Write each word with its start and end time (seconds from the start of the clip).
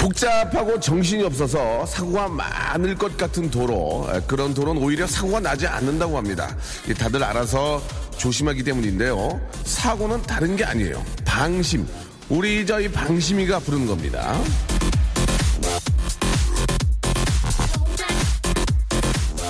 복잡하고 0.00 0.80
정신이 0.80 1.22
없어서 1.24 1.84
사고가 1.84 2.26
많을 2.28 2.94
것 2.94 3.18
같은 3.18 3.50
도로 3.50 4.08
에, 4.10 4.20
그런 4.26 4.54
도로는 4.54 4.82
오히려 4.82 5.06
사고가 5.06 5.40
나지 5.40 5.66
않는다고 5.66 6.16
합니다. 6.16 6.56
이 6.88 6.94
다들 6.94 7.22
알아서 7.22 7.82
조심하기 8.16 8.62
때문인데요. 8.64 9.38
사고는 9.64 10.22
다른 10.22 10.56
게 10.56 10.64
아니에요. 10.64 11.04
방심. 11.26 11.86
우리 12.30 12.64
저희 12.64 12.90
방심이가 12.90 13.58
부르는 13.58 13.86
겁니다. 13.86 14.40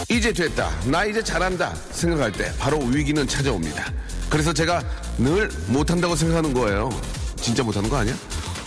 이제 0.08 0.32
됐다. 0.32 0.70
나 0.86 1.04
이제 1.04 1.22
잘한다. 1.22 1.72
생각할 1.92 2.32
때 2.32 2.52
바로 2.58 2.78
위기는 2.80 3.24
찾아옵니다. 3.24 3.92
그래서 4.28 4.52
제가 4.52 4.82
늘 5.18 5.48
못한다고 5.68 6.16
생각하는 6.16 6.52
거예요. 6.52 6.90
진짜 7.36 7.62
못하는 7.62 7.88
거 7.88 7.96
아니야? 7.98 8.14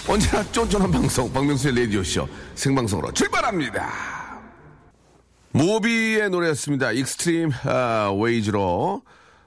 언제나 0.08 0.44
쫀쫀한 0.52 0.92
방송 0.92 1.32
박명수의 1.32 1.76
라디오쇼 1.76 2.28
생방송으로 2.56 3.12
출발합니다 3.14 3.90
모비의 5.52 6.30
노래였습니다 6.30 6.92
Extreme 6.92 7.52
아, 7.64 8.12
Ways로 8.20 9.02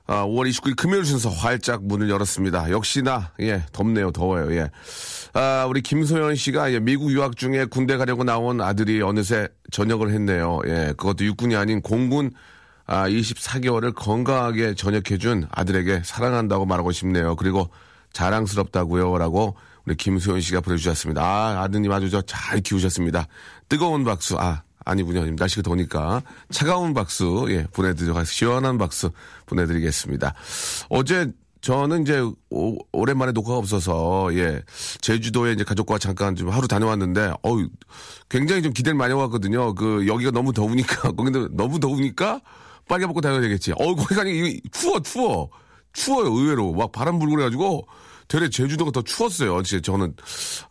아, 0.06 0.24
5월 0.24 0.48
29일 0.48 0.76
금요일 0.76 1.04
순서 1.04 1.28
활짝 1.28 1.84
문을 1.84 2.08
열었습니다. 2.08 2.70
역시나 2.70 3.32
예 3.40 3.64
덥네요, 3.72 4.12
더워요. 4.12 4.54
예. 4.54 4.70
아, 5.32 5.66
우리 5.68 5.82
김소연 5.82 6.36
씨가 6.36 6.72
예, 6.72 6.78
미국 6.78 7.10
유학 7.10 7.36
중에 7.36 7.64
군대 7.64 7.96
가려고 7.96 8.22
나온 8.22 8.60
아들이 8.60 9.02
어느새 9.02 9.48
전역을 9.72 10.12
했네요. 10.12 10.60
예, 10.66 10.94
그것도 10.96 11.24
육군이 11.24 11.56
아닌 11.56 11.82
공군 11.82 12.30
아, 12.86 13.08
24개월을 13.08 13.96
건강하게 13.96 14.74
전역해준 14.74 15.48
아들에게 15.50 16.02
사랑한다고 16.04 16.66
말하고 16.66 16.92
싶네요. 16.92 17.34
그리고 17.34 17.68
자랑스럽다고요라고 18.12 19.56
우리 19.86 19.94
김소연 19.96 20.40
씨가 20.40 20.60
보내주셨습니다. 20.60 21.22
아, 21.22 21.62
아드님 21.62 21.90
아주 21.92 22.10
저 22.10 22.22
잘 22.22 22.60
키우셨습니다. 22.60 23.26
뜨거운 23.68 24.04
박수. 24.04 24.36
아, 24.38 24.62
아니군요. 24.84 25.24
날씨가 25.36 25.62
더우니까 25.62 26.22
차가운 26.50 26.92
박수 26.94 27.46
예 27.50 27.64
보내드리고 27.72 28.24
시원한 28.24 28.78
박수 28.78 29.10
보내드리겠습니다. 29.46 30.34
어제 30.88 31.32
저는 31.60 32.02
이제 32.02 32.20
오, 32.50 32.76
오랜만에 32.92 33.32
녹화가 33.32 33.58
없어서 33.58 34.32
예 34.34 34.62
제주도에 35.00 35.52
이제 35.52 35.64
가족과 35.64 35.98
잠깐 35.98 36.36
좀 36.36 36.50
하루 36.50 36.68
다녀왔는데 36.68 37.32
어우 37.42 37.68
굉장히 38.28 38.62
좀 38.62 38.72
기대를 38.72 38.96
많이 38.96 39.12
왔거든요. 39.14 39.74
그 39.74 40.06
여기가 40.06 40.30
너무 40.30 40.52
더우니까 40.52 41.12
거기도 41.16 41.48
너무 41.56 41.80
더우니까 41.80 42.40
빨개 42.88 43.06
벗고 43.06 43.20
다녀야 43.20 43.40
되겠지. 43.40 43.72
어 43.72 43.94
거기 43.96 44.14
가니 44.14 44.60
추워 44.70 45.00
추워 45.00 45.48
추워요 45.92 46.32
의외로 46.32 46.72
막 46.72 46.92
바람 46.92 47.18
불고 47.18 47.34
그래가지고 47.34 47.88
되레 48.28 48.48
제주도가 48.50 48.90
더 48.90 49.02
추웠어요. 49.02 49.62
진짜 49.62 49.82
저는 49.82 50.14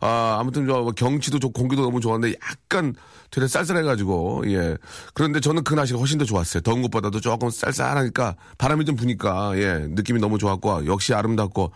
아 0.00 0.36
아무튼 0.40 0.66
저 0.66 0.92
경치도 0.96 1.38
좋고 1.38 1.52
공기도 1.52 1.82
너무 1.82 2.00
좋았는데 2.00 2.36
약간 2.42 2.94
되레 3.30 3.48
쌀쌀해가지고 3.48 4.44
예 4.52 4.76
그런데 5.14 5.40
저는 5.40 5.64
그 5.64 5.74
날씨가 5.74 5.98
훨씬 5.98 6.18
더 6.18 6.24
좋았어요. 6.24 6.62
더운 6.62 6.82
것보다도 6.82 7.20
조금 7.20 7.50
쌀쌀하니까 7.50 8.36
바람이 8.58 8.84
좀 8.84 8.96
부니까 8.96 9.58
예 9.58 9.86
느낌이 9.88 10.20
너무 10.20 10.38
좋았고 10.38 10.86
역시 10.86 11.14
아름답고 11.14 11.72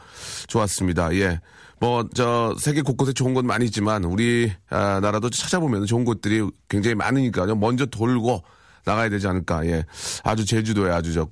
좋았습니다. 0.48 1.14
예. 1.16 1.40
뭐, 1.80 2.06
저, 2.14 2.54
세계 2.58 2.82
곳곳에 2.82 3.14
좋은 3.14 3.32
곳 3.32 3.46
많이 3.46 3.64
있지만, 3.64 4.04
우리, 4.04 4.52
아, 4.68 5.00
나라도 5.00 5.30
찾아보면 5.30 5.86
좋은 5.86 6.04
곳들이 6.04 6.46
굉장히 6.68 6.94
많으니까요. 6.94 7.54
먼저 7.54 7.86
돌고, 7.86 8.44
나가야 8.84 9.08
되지 9.08 9.26
않을까. 9.26 9.66
예. 9.66 9.84
아주 10.22 10.44
제주도에 10.44 10.90
아주 10.90 11.12
저 11.12 11.28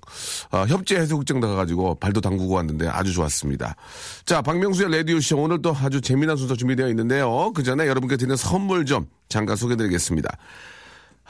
어, 0.51 0.65
협재 0.67 0.97
해수욕장 0.97 1.41
가가지고 1.41 1.97
발도 1.97 2.21
담그고 2.21 2.55
왔는데 2.55 2.89
아주 2.89 3.13
좋았습니다. 3.13 3.77
자, 4.25 4.43
박명수의 4.43 4.91
라디오 4.91 5.21
쇼 5.21 5.39
오늘 5.39 5.63
또 5.63 5.75
아주 5.75 6.01
재미난 6.01 6.37
순서 6.37 6.55
준비되어 6.55 6.89
있는데요. 6.89 7.53
그 7.55 7.63
전에 7.63 7.87
여러분께 7.87 8.17
드리는 8.17 8.37
선물 8.37 8.85
좀 8.85 9.07
잠깐 9.29 9.57
소개드리겠습니다. 9.57 10.37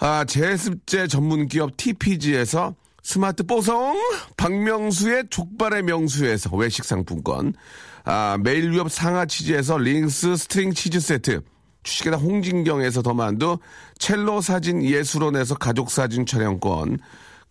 아, 0.00 0.24
제습제 0.24 1.08
전문 1.08 1.48
기업 1.48 1.76
TPG에서 1.76 2.74
스마트 3.02 3.42
뽀송 3.42 3.98
박명수의 4.36 5.24
족발의 5.30 5.82
명수에서 5.82 6.54
외식 6.56 6.84
상품권 6.84 7.54
아, 8.04 8.36
매일유업 8.42 8.90
상하 8.90 9.26
치즈에서 9.26 9.78
링스 9.78 10.36
스트링 10.36 10.72
치즈 10.72 11.00
세트 11.00 11.40
주식회사 11.82 12.16
홍진경에서 12.16 13.02
더만두, 13.02 13.58
첼로 13.98 14.40
사진 14.40 14.82
예술원에서 14.82 15.54
가족 15.56 15.90
사진 15.90 16.26
촬영권, 16.26 16.98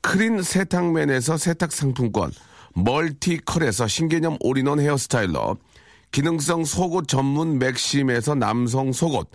크린 0.02 0.42
세탁맨에서 0.42 1.38
세탁 1.38 1.72
상품권, 1.72 2.32
멀티컬에서 2.76 3.88
신개념 3.88 4.38
all-in-one 4.42 4.80
hair 4.80 5.08
styler, 5.08 5.58
기능성 6.12 6.66
속옷 6.66 7.08
전문 7.08 7.60
맥심에서 7.60 8.36
남성 8.36 8.92
속옷, 8.92 9.30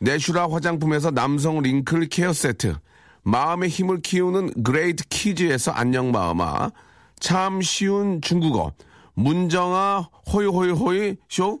내슈라 0.00 0.50
화장품에서 0.50 1.10
남성 1.10 1.60
wrinkle 1.60 2.08
care 2.08 2.32
세트, 2.32 2.76
마음의 3.22 3.68
힘을 3.70 4.00
키우는 4.02 4.62
그레이트 4.62 5.04
키즈에서 5.08 5.72
안녕 5.72 6.12
마음아, 6.12 6.70
참 7.18 7.62
쉬운 7.62 8.20
중국어, 8.20 8.72
문정아 9.14 10.10
호이호이호이 10.32 11.16
쇼 11.28 11.60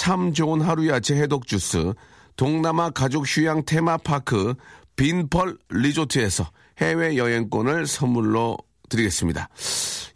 참 0.00 0.32
좋은 0.32 0.62
하루 0.62 0.88
야채 0.88 1.14
해독 1.14 1.46
주스, 1.46 1.92
동남아 2.34 2.88
가족 2.88 3.26
휴양 3.26 3.66
테마파크 3.66 4.54
빈펄 4.96 5.58
리조트에서 5.68 6.50
해외 6.78 7.18
여행권을 7.18 7.86
선물로 7.86 8.56
드리겠습니다. 8.88 9.50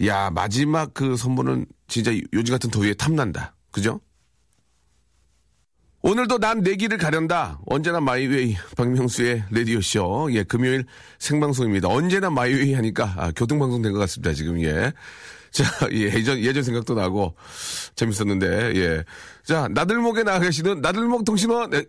야 0.06 0.30
마지막 0.30 0.94
그 0.94 1.18
선물은 1.18 1.66
진짜 1.86 2.12
요즘 2.32 2.54
같은 2.54 2.70
더위에 2.70 2.94
탐난다. 2.94 3.54
그죠? 3.72 4.00
오늘도 6.00 6.38
난 6.38 6.60
내기를 6.60 6.96
가련다. 6.96 7.60
언제나 7.66 8.00
my 8.00 8.23
way 8.23 8.56
박명수의 8.78 9.44
라디오 9.50 9.82
쇼. 9.82 10.28
예, 10.32 10.44
금요일 10.44 10.86
생방송입니다. 11.18 11.88
언제나 11.88 12.30
my 12.30 12.47
way 12.47 12.72
하니까 12.72 13.12
아, 13.18 13.32
교통방송 13.36 13.82
된 13.82 13.92
것 13.92 13.98
같습니다. 13.98 14.32
지금 14.32 14.62
예. 14.62 14.94
자, 15.54 15.64
예, 15.92 16.12
예전, 16.12 16.38
예전 16.40 16.62
생각도 16.64 16.94
나고 16.94 17.36
재밌었는데, 17.94 18.74
예. 18.74 19.04
자, 19.44 19.68
나들목에 19.70 20.22
나가 20.22 20.40
계시는 20.40 20.80
나들목 20.80 21.26
통신원, 21.26 21.70
예, 21.74 21.84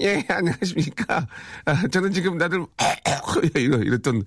예 0.00 0.24
안녕하십니까. 0.28 1.26
아, 1.64 1.86
저는 1.86 2.12
지금 2.12 2.36
나들, 2.36 2.66
이러, 3.54 3.78
이랬던 3.78 4.24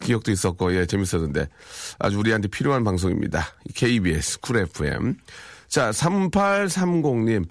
기억도 0.00 0.32
있었고, 0.32 0.74
예, 0.74 0.86
재밌었는데, 0.86 1.48
아주 1.98 2.18
우리한테 2.18 2.48
필요한 2.48 2.82
방송입니다. 2.82 3.44
KBS, 3.74 4.40
쿨 4.40 4.56
FM. 4.56 5.16
자, 5.68 5.90
3830님. 5.90 7.46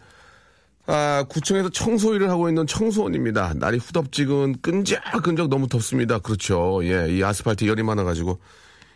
아, 0.87 1.23
구청에서 1.29 1.69
청소 1.69 2.15
일을 2.15 2.31
하고 2.31 2.49
있는 2.49 2.65
청소원입니다. 2.65 3.53
날이 3.55 3.77
후덥지근 3.77 4.61
끈적끈적 4.61 5.49
너무 5.49 5.67
덥습니다. 5.67 6.17
그렇죠. 6.17 6.81
예, 6.83 7.09
이 7.09 7.23
아스팔트 7.23 7.67
열이 7.67 7.83
많아가지고. 7.83 8.39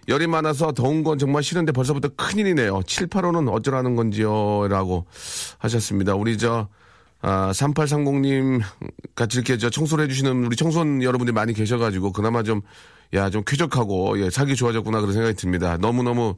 열이 0.08 0.28
많아서 0.28 0.72
더운 0.72 1.04
건 1.04 1.18
정말 1.18 1.44
싫은데 1.44 1.72
벌써부터 1.74 2.10
큰일이네요. 2.16 2.82
7, 2.86 3.08
8호는 3.08 3.52
어쩌라는 3.52 3.96
건지요? 3.96 4.68
라고 4.70 5.06
하셨습니다. 5.58 6.16
우리 6.16 6.38
저, 6.38 6.70
아, 7.22 7.52
3830님 7.52 8.62
같이 9.16 9.38
이렇게 9.38 9.58
저 9.58 9.70
청소를 9.70 10.06
해주시는 10.06 10.46
우리 10.46 10.56
청소년 10.56 11.04
여러분들이 11.04 11.34
많이 11.34 11.54
계셔가지고 11.54 12.14
그나마 12.14 12.44
좀, 12.44 12.62
야, 13.14 13.30
좀 13.30 13.44
쾌적하고, 13.46 14.20
예, 14.24 14.30
살기 14.30 14.56
좋아졌구나 14.56 15.02
그런 15.02 15.14
생각이 15.14 15.36
듭니다. 15.36 15.78
너무너무 15.78 16.36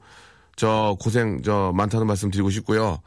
저 0.55 0.97
고생 0.99 1.41
저 1.43 1.71
많다는 1.75 2.07
말씀 2.07 2.31
드리고 2.31 2.49
싶고요. 2.49 2.99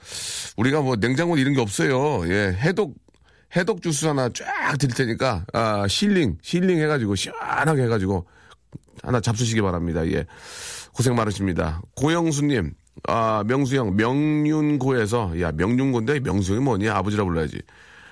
우리가 0.57 0.81
뭐 0.81 0.97
냉장고 0.97 1.37
이런 1.37 1.55
게 1.55 1.61
없어요. 1.61 2.27
예, 2.29 2.57
해독, 2.61 2.95
해독 3.57 3.83
주스 3.83 4.07
하나 4.07 4.29
쫙 4.29 4.79
드릴 4.79 4.95
테니까, 4.95 5.45
아, 5.53 5.89
실링, 5.89 6.39
실링 6.41 6.79
해가지고, 6.79 7.17
시원하게 7.17 7.83
해가지고, 7.83 8.27
하나 9.03 9.21
잡수시기 9.21 9.61
바랍니다. 9.61 10.07
예. 10.09 10.27
고생 10.95 11.15
많으십니다. 11.15 11.81
고영수님, 11.97 12.75
아, 13.09 13.43
명수형, 13.47 13.97
명륜고에서, 13.97 15.41
야, 15.41 15.51
명륜고인데 15.53 16.21
명수형이 16.21 16.63
뭐니? 16.63 16.89
아버지라 16.89 17.25
불러야지. 17.25 17.61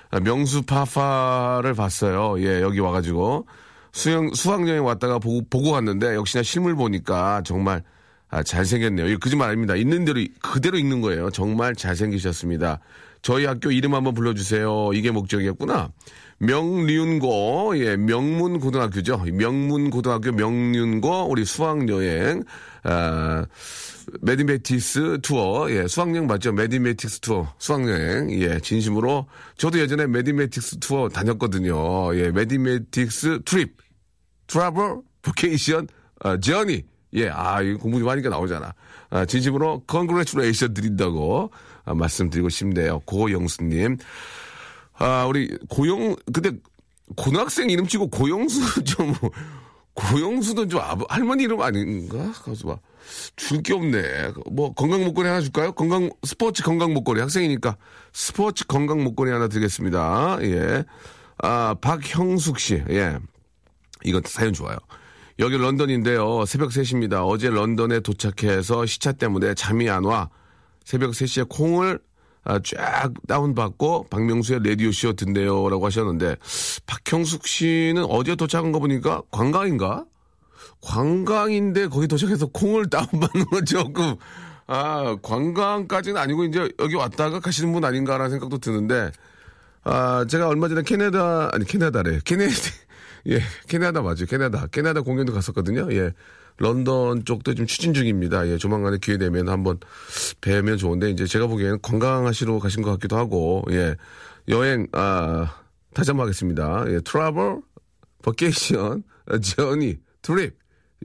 아, 0.09 0.19
명수 0.19 0.63
파파를 0.63 1.73
봤어요. 1.73 2.41
예, 2.43 2.61
여기 2.61 2.79
와가지고. 2.79 3.47
수영, 3.93 4.33
수학여행 4.33 4.83
왔다가 4.85 5.19
보고, 5.19 5.41
보고 5.49 5.71
갔는데, 5.71 6.15
역시나 6.15 6.43
실물 6.43 6.75
보니까 6.75 7.41
정말, 7.45 7.83
아, 8.29 8.41
잘생겼네요. 8.41 9.07
이거 9.07 9.19
거짓말 9.19 9.49
아닙니다. 9.49 9.75
있는 9.75 10.05
대로, 10.05 10.19
그대로 10.41 10.77
읽는 10.77 11.01
거예요. 11.01 11.29
정말 11.29 11.75
잘생기셨습니다. 11.75 12.79
저희 13.21 13.45
학교 13.45 13.71
이름 13.71 13.93
한번 13.93 14.13
불러주세요. 14.13 14.91
이게 14.93 15.11
목적이었구나. 15.11 15.91
명륜고, 16.39 17.73
예, 17.77 17.95
명문고등학교죠. 17.95 19.25
명문고등학교 19.31 20.31
명륜고, 20.31 21.29
우리 21.29 21.45
수학여행, 21.45 22.43
아, 22.83 23.45
mathematics 24.21 25.19
tour, 25.21 25.69
예, 25.69 25.87
수학여행 25.87 26.25
맞죠? 26.25 26.51
mathematics 26.51 27.19
tour, 27.19 27.53
수학여행, 27.59 28.31
예, 28.41 28.59
진심으로. 28.59 29.27
저도 29.57 29.77
예전에 29.79 30.07
mathematics 30.07 30.79
tour 30.79 31.09
다녔거든요. 31.09 32.15
예, 32.17 32.31
mathematics 32.31 33.41
trip, 33.45 33.77
travel, 34.47 35.01
vacation, 35.21 35.87
어, 36.23 36.39
journey. 36.39 36.83
예, 37.13 37.29
아, 37.29 37.61
이거 37.61 37.77
공부 37.77 37.99
좀 37.99 38.07
하니까 38.07 38.29
나오잖아. 38.29 38.73
아, 39.09 39.25
진심으로 39.25 39.83
congratulation 39.85 40.73
드린다고 40.73 41.51
아, 41.85 41.93
말씀드리고 41.93 42.49
싶네요. 42.49 42.99
고영수님. 43.05 43.97
아, 44.93 45.25
우리 45.25 45.57
고영, 45.69 46.15
근데 46.31 46.51
고등학생 47.15 47.69
이름 47.69 47.87
치고 47.87 48.09
고영수 48.09 48.83
좀, 48.85 49.13
고영수는 49.93 50.69
좀 50.69 50.79
아버, 50.79 51.05
할머니 51.09 51.43
이름 51.43 51.61
아닌가? 51.61 52.31
가서 52.33 52.67
봐. 52.67 52.77
줄게 53.35 53.73
없네. 53.73 54.31
뭐 54.51 54.73
건강 54.73 55.03
목걸이 55.03 55.27
하나 55.27 55.41
줄까요? 55.41 55.73
건강 55.73 56.09
스포츠 56.23 56.63
건강 56.63 56.93
목걸이 56.93 57.19
학생이니까 57.19 57.77
스포츠 58.13 58.65
건강 58.67 59.03
목걸이 59.03 59.31
하나 59.31 59.47
드리겠습니다. 59.47 60.37
예. 60.43 60.85
아 61.39 61.75
박형숙 61.81 62.59
씨. 62.59 62.83
예. 62.89 63.17
이거 64.03 64.21
사연 64.25 64.53
좋아요. 64.53 64.77
여기 65.39 65.57
런던인데요. 65.57 66.45
새벽 66.45 66.69
3시입니다. 66.69 67.27
어제 67.27 67.49
런던에 67.49 68.01
도착해서 68.01 68.85
시차 68.85 69.11
때문에 69.11 69.55
잠이 69.55 69.89
안 69.89 70.03
와. 70.05 70.29
새벽 70.83 71.11
3시에 71.11 71.47
콩을 71.49 71.99
아, 72.43 72.59
쫙 72.63 73.11
다운받고 73.27 74.07
박명수의 74.09 74.61
라디오쇼 74.63 75.13
듣네요. 75.13 75.69
라고 75.69 75.85
하셨는데, 75.85 76.37
박형숙 76.87 77.45
씨는 77.45 78.05
어제 78.09 78.35
도착한 78.35 78.71
거 78.71 78.79
보니까 78.79 79.21
관광인가? 79.29 80.05
관광인데 80.81 81.87
거기 81.87 82.07
도착해서 82.07 82.47
콩을 82.47 82.89
다운받는 82.89 83.45
건 83.45 83.65
조금, 83.65 84.15
아, 84.65 85.15
관광까지는 85.21 86.19
아니고 86.19 86.45
이제 86.45 86.67
여기 86.79 86.95
왔다가 86.95 87.39
가시는 87.39 87.71
분 87.73 87.85
아닌가라는 87.85 88.31
생각도 88.31 88.57
드는데, 88.57 89.11
아, 89.83 90.25
제가 90.27 90.47
얼마 90.47 90.67
전에 90.67 90.81
캐나다, 90.81 91.49
아니, 91.53 91.65
캐나다래. 91.65 92.19
캐네디, 92.25 92.71
예, 93.29 93.41
캐나다 93.67 94.01
맞죠. 94.01 94.25
캐나다. 94.25 94.65
캐나다 94.71 95.01
공연도 95.01 95.31
갔었거든요. 95.33 95.93
예. 95.93 96.11
런던 96.61 97.25
쪽도 97.25 97.55
좀 97.55 97.65
추진 97.65 97.93
중입니다. 97.93 98.47
예, 98.47 98.57
조만간에 98.57 98.97
기회 99.01 99.17
되면 99.17 99.49
한번 99.49 99.79
뵈면 100.41 100.77
좋은데, 100.77 101.09
이제 101.09 101.25
제가 101.25 101.47
보기에는 101.47 101.81
관광하시러 101.81 102.59
가신 102.59 102.83
것 102.83 102.91
같기도 102.91 103.17
하고, 103.17 103.63
예. 103.71 103.95
여행, 104.47 104.87
아, 104.91 105.55
다시 105.95 106.11
한번 106.11 106.25
하겠습니다. 106.25 106.85
예, 106.87 106.99
travel, 107.01 107.61
vacation, 108.21 109.03
journey, 109.41 109.97
trip. 110.21 110.55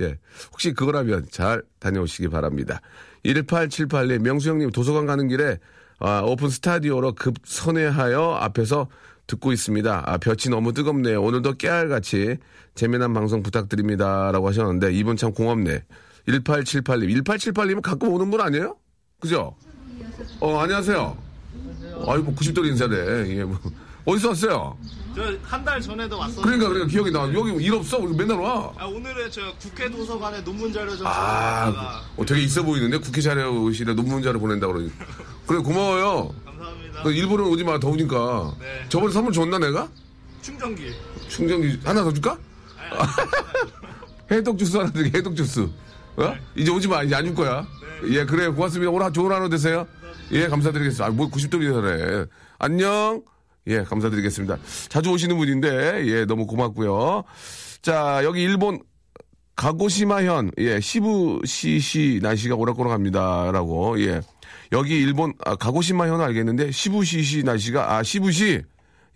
예. 0.03 0.19
혹시 0.53 0.75
그거라면 0.75 1.27
잘 1.31 1.63
다녀오시기 1.79 2.29
바랍니다. 2.29 2.83
1878님, 3.25 4.19
명수 4.19 4.51
형님 4.51 4.71
도서관 4.71 5.07
가는 5.07 5.27
길에 5.27 5.59
아, 5.99 6.21
오픈 6.21 6.51
스튜디오로 6.51 7.15
급 7.15 7.37
선회하여 7.45 8.39
앞에서 8.43 8.89
듣고 9.27 9.53
있습니다. 9.53 10.03
아, 10.07 10.19
볕이 10.19 10.51
너무 10.51 10.73
뜨겁네요. 10.73 11.23
오늘도 11.23 11.55
깨알같이 11.55 12.37
재미난 12.75 13.13
방송 13.13 13.43
부탁드립니다. 13.43 14.31
라고 14.33 14.49
하셨는데, 14.49 14.93
이분 14.93 15.17
참 15.17 15.33
고맙네. 15.33 15.83
1878님. 16.29 17.23
1878님은 17.25 17.83
가끔 17.83 18.09
오는 18.13 18.31
분 18.31 18.41
아니에요? 18.41 18.77
그죠? 19.21 19.57
어, 20.41 20.59
안녕하세요. 20.59 21.17
아이고, 22.07 22.35
90도리 22.35 22.67
인사네. 22.69 23.37
예, 23.37 23.45
뭐. 23.45 23.59
어디서 24.05 24.29
왔어요? 24.29 24.79
저 25.17 25.23
한 25.43 25.65
달 25.65 25.81
전에도 25.81 26.19
왔었는데 26.19 26.43
그러니까, 26.43 26.69
그러니까 26.69 26.91
기억이 26.93 27.11
나. 27.11 27.23
여기 27.33 27.65
일 27.65 27.73
없어? 27.75 27.97
우리 27.99 28.15
맨날 28.15 28.39
와. 28.39 28.71
아, 28.77 28.85
오늘은 28.85 29.31
저 29.31 29.41
국회 29.59 29.91
도서관에 29.91 30.45
논문 30.45 30.71
자료 30.73 30.95
좀 30.95 31.07
아, 31.07 32.03
어, 32.17 32.25
되게 32.27 32.43
있어 32.43 32.63
보이는데? 32.63 32.99
국회 32.99 33.21
자료실에 33.23 33.95
논문 33.95 34.23
자료 34.23 34.39
보낸다고 34.39 34.75
그러니. 34.75 34.93
그래, 35.47 35.59
고마워요. 35.61 36.35
너 37.03 37.11
일본은 37.11 37.45
오지 37.47 37.65
마, 37.65 37.79
더우니까. 37.79 38.55
네. 38.59 38.89
저번에 38.89 39.13
선물 39.13 39.33
줬나, 39.33 39.59
내가? 39.59 39.89
충전기 40.43 40.93
충전기 41.29 41.79
하나 41.85 42.03
더 42.05 42.13
줄까? 42.13 42.39
해독 44.31 44.59
주스 44.59 44.77
하나 44.77 44.91
드릴게, 44.91 45.19
해독 45.19 45.37
주스. 45.37 45.69
어? 46.17 46.35
이제 46.55 46.71
오지 46.71 46.89
마, 46.89 47.03
이제 47.03 47.15
안 47.15 47.25
줄 47.25 47.35
거야. 47.35 47.67
예, 48.11 48.25
그래, 48.25 48.49
고맙습니다. 48.49 48.91
오늘 48.91 49.13
좋은 49.13 49.31
하루 49.33 49.49
되세요. 49.49 49.87
예, 50.33 50.49
감사드리겠습니다. 50.49 51.07
아, 51.07 51.11
뭐 51.11 51.29
90도리래. 51.31 52.29
안녕. 52.59 53.23
예, 53.69 53.83
감사드리겠습니다. 53.83 54.59
자주 54.89 55.11
오시는 55.11 55.37
분인데, 55.37 56.07
예, 56.07 56.25
너무 56.25 56.47
고맙고요. 56.47 57.25
자, 57.83 58.21
여기 58.25 58.43
일본 58.43 58.81
가고시마현, 59.57 60.53
예, 60.59 60.81
시부시시 60.81 62.21
날씨가 62.23 62.55
오락가락합니다. 62.57 63.51
라고, 63.53 64.01
예. 64.01 64.21
여기 64.73 65.01
일본, 65.01 65.33
아, 65.45 65.55
가고시마현 65.57 66.21
알겠는데, 66.21 66.71
시부시시 66.71 67.43
날씨가, 67.45 67.97
아, 67.97 68.03
시부시, 68.03 68.63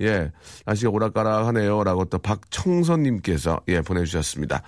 예, 0.00 0.30
날씨가 0.66 0.90
오락가락하네요. 0.90 1.84
라고 1.84 2.04
또 2.06 2.18
박청선님께서, 2.18 3.60
예, 3.68 3.80
보내주셨습니다. 3.80 4.62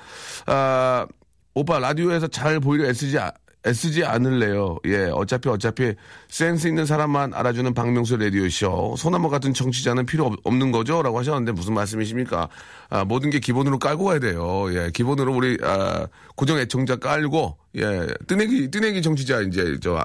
아, 0.47 1.07
오빠, 1.55 1.79
라디오에서 1.79 2.27
잘 2.29 2.61
보이려 2.61 2.87
애쓰지, 2.89 3.19
아- 3.19 3.33
애쓰지 3.65 4.05
않을래요. 4.05 4.79
예, 4.87 5.05
어차피 5.13 5.49
어차피 5.49 5.95
센스 6.29 6.67
있는 6.67 6.85
사람만 6.85 7.33
알아주는 7.33 7.73
박명수 7.75 8.17
라디오 8.17 8.49
쇼. 8.49 8.97
소나무 8.99 9.31
같은 9.31 9.55
정치자는 9.55 10.05
필요 10.05 10.27
없, 10.27 10.35
없는 10.43 10.73
거죠? 10.73 11.01
라고 11.01 11.21
하셨는데 11.21 11.53
무슨 11.53 11.75
말씀이십니까? 11.75 12.49
아, 12.91 13.05
모든 13.05 13.31
게 13.31 13.39
기본으로 13.39 13.79
깔고 13.79 14.05
가야 14.05 14.19
돼요. 14.19 14.67
예, 14.75 14.91
기본으로 14.93 15.33
우리, 15.33 15.57
아, 15.63 16.09
고정 16.35 16.59
애청자 16.59 16.97
깔고, 16.97 17.57
예, 17.77 18.09
뜨내기, 18.27 18.69
뜨내기 18.69 19.01
정치자 19.01 19.43
이제 19.43 19.79
저, 19.81 20.03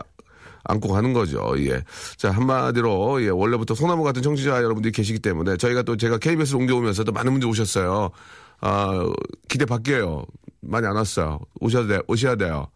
안고 0.68 0.90
가는 0.90 1.14
거죠. 1.14 1.54
예. 1.60 1.82
자, 2.18 2.30
한마디로, 2.32 3.24
예, 3.24 3.30
원래부터 3.30 3.74
소나무 3.74 4.04
같은 4.04 4.22
청취자 4.22 4.58
여러분들이 4.64 4.92
계시기 4.92 5.20
때문에 5.20 5.58
저희가 5.58 5.84
또 5.84 5.96
제가 5.98 6.18
KBS 6.18 6.56
옮겨오면서 6.56 7.04
도 7.06 7.12
많은 7.14 7.32
분들이 7.32 7.50
오셨어요. 7.50 8.12
아, 8.62 9.10
기대 9.48 9.66
밖이에요. 9.66 10.26
많이 10.62 10.86
안 10.86 10.96
왔어요. 10.96 11.40
오셔야 11.62 11.88
돼, 11.88 12.00
오셔야 12.08 12.36
돼요. 12.36 12.68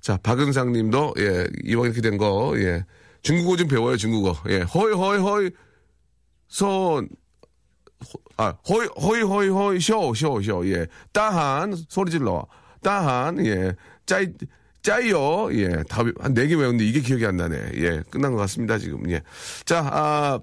자, 0.00 0.16
박은상 0.22 0.72
님도, 0.72 1.14
예, 1.18 1.46
이왕 1.64 1.86
이렇게 1.86 2.00
된 2.00 2.18
거, 2.18 2.52
예. 2.56 2.84
중국어 3.22 3.56
좀 3.56 3.68
배워요, 3.68 3.96
중국어. 3.96 4.36
예, 4.48 4.60
허이, 4.62 4.92
허이, 4.92 5.18
허이, 5.18 5.50
손, 6.48 7.08
호- 8.04 8.20
아, 8.36 8.54
허이, 8.68 8.88
허이, 9.00 9.22
허이, 9.22 9.48
허이, 9.48 9.80
쇼, 9.80 10.14
쇼, 10.14 10.42
쇼, 10.42 10.66
예. 10.68 10.86
따한, 11.12 11.76
소리 11.88 12.10
질러. 12.10 12.46
따한, 12.82 13.44
예. 13.46 13.74
짜이, 14.04 14.28
짜이요, 14.86 15.48
예. 15.54 15.82
답이, 15.88 16.12
한 16.20 16.32
네 16.32 16.46
개 16.46 16.54
외웠는데 16.54 16.84
이게 16.84 17.00
기억이 17.00 17.26
안 17.26 17.36
나네. 17.36 17.72
예. 17.74 18.02
끝난 18.08 18.30
것 18.32 18.38
같습니다, 18.38 18.78
지금, 18.78 19.10
예. 19.10 19.20
자, 19.64 19.80
아, 19.90 20.38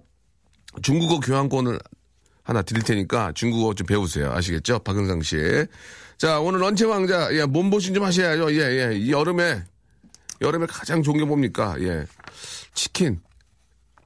중국어 0.81 1.19
교환권을 1.21 1.79
하나 2.43 2.61
드릴 2.61 2.83
테니까 2.83 3.31
중국어 3.35 3.73
좀 3.73 3.87
배우세요. 3.87 4.31
아시겠죠? 4.33 4.79
박은상 4.79 5.21
씨. 5.21 5.37
자, 6.17 6.39
오늘 6.41 6.59
런치 6.59 6.83
왕자, 6.83 7.33
예, 7.33 7.45
몸보신 7.45 7.93
좀 7.93 8.03
하셔야죠. 8.03 8.53
예, 8.53 8.59
예. 8.91 8.95
이 8.97 9.11
여름에, 9.11 9.63
여름에 10.41 10.65
가장 10.65 11.01
좋은 11.03 11.17
게 11.19 11.23
뭡니까? 11.25 11.75
예. 11.79 12.05
치킨. 12.73 13.21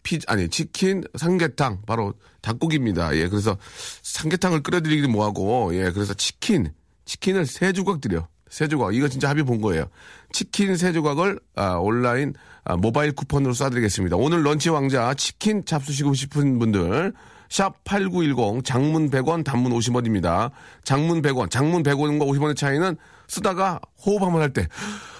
피, 0.03 0.19
아니, 0.27 0.47
치킨, 0.49 1.03
삼계탕, 1.15 1.81
바로 1.87 2.13
닭고기입니다. 2.41 3.15
예, 3.17 3.27
그래서 3.27 3.57
삼계탕을 4.03 4.61
끓여드리기도 4.61 5.09
뭐하고, 5.09 5.73
예, 5.73 5.89
그래서 5.91 6.13
치킨, 6.13 6.71
치킨을 7.05 7.45
세 7.47 7.71
조각 7.73 8.01
드려. 8.01 8.27
세 8.49 8.67
조각. 8.67 8.95
이거 8.95 9.07
진짜 9.07 9.29
합의 9.29 9.43
본 9.43 9.61
거예요. 9.61 9.85
치킨 10.31 10.75
세 10.75 10.91
조각을, 10.91 11.39
아, 11.55 11.73
온라인, 11.75 12.33
아, 12.63 12.75
모바일 12.75 13.11
쿠폰으로 13.13 13.53
쏴드리겠습니다. 13.53 14.17
오늘 14.19 14.43
런치 14.45 14.69
왕자 14.69 15.13
치킨 15.13 15.63
잡수시고 15.65 16.13
싶은 16.13 16.59
분들, 16.59 17.13
샵 17.49 17.83
8910, 17.85 18.63
장문 18.63 19.09
100원, 19.09 19.43
단문 19.43 19.71
50원입니다. 19.71 20.51
장문 20.83 21.21
100원, 21.21 21.49
장문 21.49 21.83
100원과 21.83 22.27
50원의 22.27 22.57
차이는 22.57 22.97
쓰다가 23.27 23.79
호흡 24.05 24.21
한번 24.21 24.41
할 24.41 24.51
때, 24.51 24.67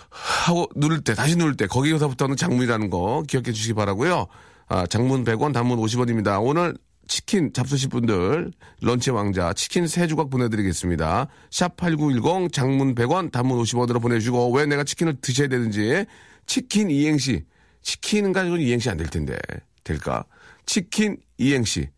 하고 0.10 0.68
누를 0.76 1.02
때 1.02 1.14
다시 1.14 1.36
누를 1.36 1.56
때 1.56 1.68
거기서부터는 1.68 2.36
장문이라는 2.36 2.90
거 2.90 3.24
기억해 3.28 3.52
주시기 3.52 3.74
바라고요. 3.74 4.28
아, 4.68 4.86
장문 4.86 5.24
100원, 5.24 5.54
단문 5.54 5.80
50원입니다. 5.80 6.44
오늘 6.44 6.76
치킨 7.08 7.52
잡수실 7.54 7.90
분들 7.90 8.52
런치 8.82 9.12
왕자 9.12 9.54
치킨 9.54 9.88
세 9.88 10.08
조각 10.08 10.30
보내드리겠습니다. 10.30 11.28
샵 11.52 11.76
8910 11.78 12.52
장문 12.52 12.96
100원 12.96 13.32
단문 13.32 13.58
50원으로 13.62 14.02
보내주시고 14.02 14.52
왜 14.54 14.66
내가 14.66 14.84
치킨을 14.84 15.22
드셔야 15.22 15.48
되는지 15.48 16.06
치킨 16.46 16.90
이행시 16.90 17.44
치킨 17.82 18.34
가지고는 18.34 18.64
이행시 18.64 18.90
안 18.90 18.98
될 18.98 19.08
텐데 19.08 19.38
될까? 19.84 20.26
치킨 20.66 21.18
이행시 21.38 21.90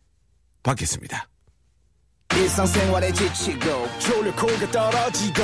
받겠습니다. 0.64 1.28
지치고, 3.14 3.88
떨어지고, 4.72 5.42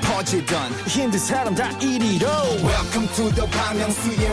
퍼지던, 0.00 0.72
welcome 2.64 3.08
to 3.14 3.30
the 3.30 3.46
Bang 3.52 3.78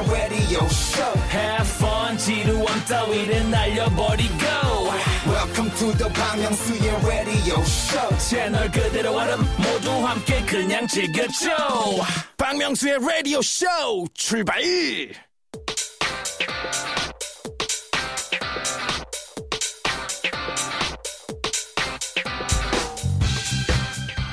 radio 0.10 0.66
show 0.70 1.14
Have 1.30 1.68
fun 1.68 1.95
지루함 2.14 2.86
따위를 2.86 3.50
날려버리고. 3.50 4.46
Welcome 5.28 5.72
to 5.78 5.92
the 5.98 6.10
Myung-soo's 6.14 7.06
radio 7.06 7.60
show. 7.62 8.18
채널 8.20 8.70
그대로 8.72 9.16
얼음 9.18 9.40
모두 9.58 9.92
함께 10.06 10.42
그냥 10.46 10.86
즐겨줘. 10.88 11.50
박명수의 12.38 13.00
라디오 13.02 13.42
쇼 13.42 13.66
출발! 14.14 14.62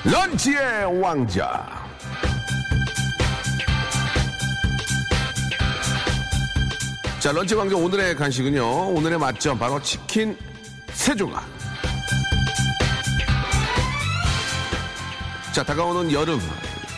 런치의 0.04 1.00
왕자. 1.00 1.81
자, 7.22 7.30
런치 7.30 7.54
왕자 7.54 7.76
오늘의 7.76 8.16
간식은요. 8.16 8.88
오늘의 8.94 9.16
맛점 9.16 9.56
바로 9.56 9.80
치킨 9.80 10.36
세 10.92 11.14
조각. 11.14 11.46
자, 15.52 15.62
다가오는 15.62 16.10
여름 16.10 16.40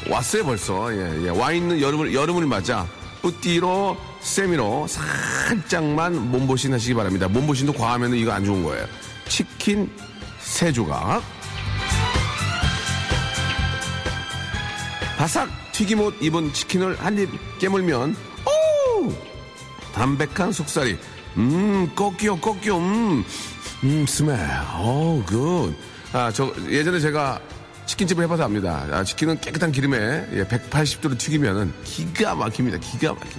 왔어요 0.08 0.46
벌써. 0.46 0.90
예, 0.94 1.26
예. 1.26 1.28
와 1.28 1.52
있는 1.52 1.78
여름을 1.78 2.14
여름을 2.14 2.46
맞아 2.46 2.86
뿌띠로 3.20 3.98
세미로 4.22 4.86
살짝만 4.88 6.30
몸보신 6.30 6.72
하시기 6.72 6.94
바랍니다. 6.94 7.28
몸보신도 7.28 7.74
과하면 7.74 8.14
이거 8.14 8.32
안 8.32 8.46
좋은 8.46 8.64
거예요. 8.64 8.86
치킨 9.28 9.90
세 10.40 10.72
조각. 10.72 11.22
바삭 15.18 15.50
튀김옷 15.72 16.22
입은 16.22 16.54
치킨을 16.54 16.98
한 16.98 17.18
입 17.18 17.28
깨물면 17.58 18.16
오 18.16 18.33
담백한 19.94 20.52
속살이 20.52 20.98
음 21.36 21.90
꺾여 21.94 22.36
꺾여 22.40 22.78
음, 22.78 23.24
음 23.84 24.06
스멜 24.06 24.36
오굿아저 24.80 26.52
예전에 26.68 27.00
제가 27.00 27.40
치킨집을 27.86 28.24
해봐서 28.24 28.44
압니다 28.44 28.86
아, 28.90 29.04
치킨은 29.04 29.40
깨끗한 29.40 29.72
기름에 29.72 30.26
예, 30.32 30.44
180도로 30.44 31.18
튀기면은 31.18 31.72
기가 31.84 32.34
막힙니다 32.34 32.78
기가 32.78 33.14
막힙 33.14 33.32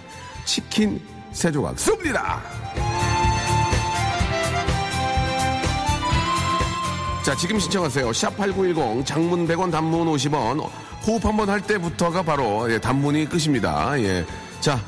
치킨 0.45 1.01
세 1.31 1.51
조각 1.51 1.75
쏩니다 1.75 2.41
자, 7.25 7.35
지금 7.35 7.57
신청하세요. 7.57 8.11
샵8910 8.11 9.03
장문 9.03 9.47
100원 9.47 9.71
단문 9.71 10.05
50원. 10.09 10.69
호흡 11.07 11.25
한번 11.25 11.49
할 11.49 11.59
때부터가 11.59 12.21
바로 12.21 12.71
예, 12.71 12.77
단문이 12.77 13.27
끝입니다. 13.27 13.99
예. 13.99 14.23
자, 14.59 14.79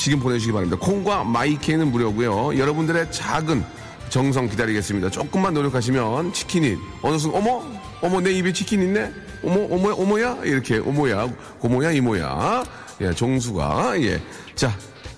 지금 0.00 0.18
보내주시기 0.20 0.52
바랍니다. 0.52 0.78
콩과 0.80 1.24
마이케이는 1.24 1.92
무료고요. 1.92 2.56
여러분들의 2.58 3.12
작은 3.12 3.62
정성 4.08 4.48
기다리겠습니다. 4.48 5.10
조금만 5.10 5.52
노력하시면 5.52 6.32
치킨이 6.32 6.78
어느 7.02 7.18
순간 7.18 7.42
어머 7.42 7.62
어머 8.00 8.18
내 8.22 8.32
입에 8.32 8.50
치킨 8.50 8.80
있네. 8.80 9.12
어머 9.44 9.62
어머 9.70 9.92
어머야 9.92 10.38
이렇게 10.44 10.78
어머야 10.78 11.28
고모야 11.58 11.92
이모야 11.92 12.64
예 13.02 13.12
종수가 13.12 14.00
예. 14.00 14.22
자 14.54 14.74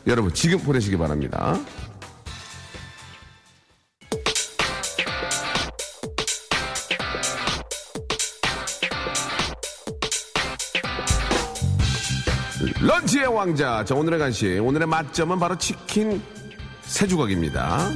여러분 0.08 0.34
지금 0.34 0.58
보내시기 0.58 0.96
바랍니다. 0.96 1.60
런치의 12.80 13.26
왕자. 13.26 13.84
자, 13.84 13.94
오늘의 13.94 14.18
간식. 14.18 14.60
오늘의 14.60 14.86
맛점은 14.86 15.38
바로 15.38 15.56
치킨 15.58 16.22
세 16.82 17.06
조각입니다. 17.06 17.90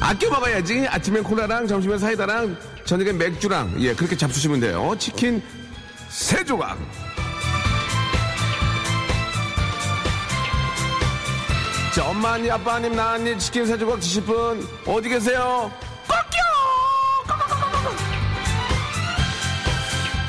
아껴 0.00 0.30
먹어야지. 0.30 0.86
아침엔 0.88 1.22
콜라랑 1.22 1.66
점심엔 1.66 1.98
사이다랑 1.98 2.56
저녁엔 2.84 3.18
맥주랑 3.18 3.74
예 3.80 3.94
그렇게 3.94 4.16
잡수시면 4.16 4.60
돼요. 4.60 4.94
치킨 4.98 5.42
세 6.08 6.42
조각. 6.42 6.78
자 11.94 12.08
엄마니 12.08 12.50
아빠님 12.50 12.94
나은니 12.96 13.38
치킨 13.38 13.66
세 13.66 13.76
조각 13.76 14.00
드실 14.00 14.22
분 14.22 14.66
어디 14.86 15.10
계세요? 15.10 15.70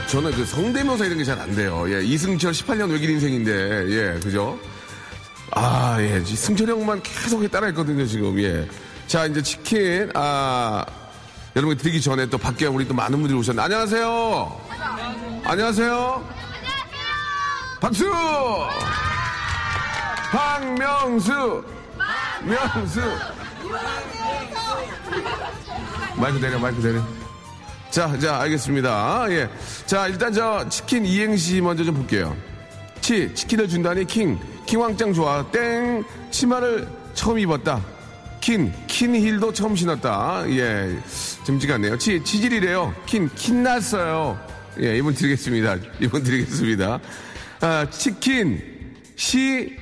저는 0.10 0.32
그 0.32 0.44
성대모사 0.46 1.06
이런 1.06 1.18
게 1.20 1.24
잘 1.24 1.40
안 1.40 1.54
돼요. 1.56 1.86
예, 1.92 2.02
이승철 2.04 2.52
18년 2.52 2.92
외길 2.92 3.10
인생인데, 3.12 3.52
예, 3.90 4.20
그죠? 4.20 4.60
아, 5.52 5.98
예, 6.00 6.24
승철 6.24 6.68
형만 6.70 7.02
계속 7.04 7.50
따라했거든요, 7.52 8.06
지금, 8.06 8.40
예. 8.40 8.68
자, 9.08 9.26
이제 9.26 9.42
치킨, 9.42 10.10
아, 10.16 10.84
여러분 11.56 11.78
드리기 11.78 12.02
전에 12.02 12.26
또 12.28 12.38
밖에 12.38 12.66
우리 12.66 12.88
또 12.88 12.94
많은 12.94 13.20
분들이 13.20 13.38
오셨는데, 13.38 13.64
안녕하세요! 13.66 14.62
안녕하세요! 15.46 16.30
박수! 17.80 18.06
박명수! 20.32 21.64
명수! 22.44 23.02
마이크 26.18 26.40
내려, 26.40 26.60
마이크 26.60 26.82
내려. 26.82 27.02
자, 27.92 28.18
자, 28.20 28.40
알겠습니다. 28.42 29.26
예. 29.32 29.50
자, 29.86 30.08
일단 30.08 30.32
저 30.32 30.68
치킨 30.70 31.06
이행시 31.06 31.60
먼저 31.60 31.84
좀 31.84 31.96
볼게요. 31.96 32.36
치, 33.02 33.34
치킨을 33.34 33.68
준다니 33.68 34.06
킹. 34.06 34.38
킹왕짱 34.68 35.14
좋아. 35.14 35.50
땡. 35.52 36.04
치마를 36.30 36.88
처음 37.16 37.40
입었다. 37.40 37.84
킨, 38.40 38.72
킨힐도 38.88 39.54
처음 39.54 39.76
신었다. 39.76 40.44
예. 40.50 40.96
듬지가 41.46 41.76
않네요. 41.76 41.98
치, 41.98 42.24
치질이래요. 42.24 42.94
킨, 43.08 43.30
킨 43.36 43.64
났어요. 43.64 44.40
예, 44.80 44.98
이분 44.98 45.14
드리겠습니다. 45.14 45.78
이분 46.00 46.24
드리겠습니다. 46.24 47.00
아, 47.62 47.88
치킨, 47.90 48.62
시, 49.16 49.76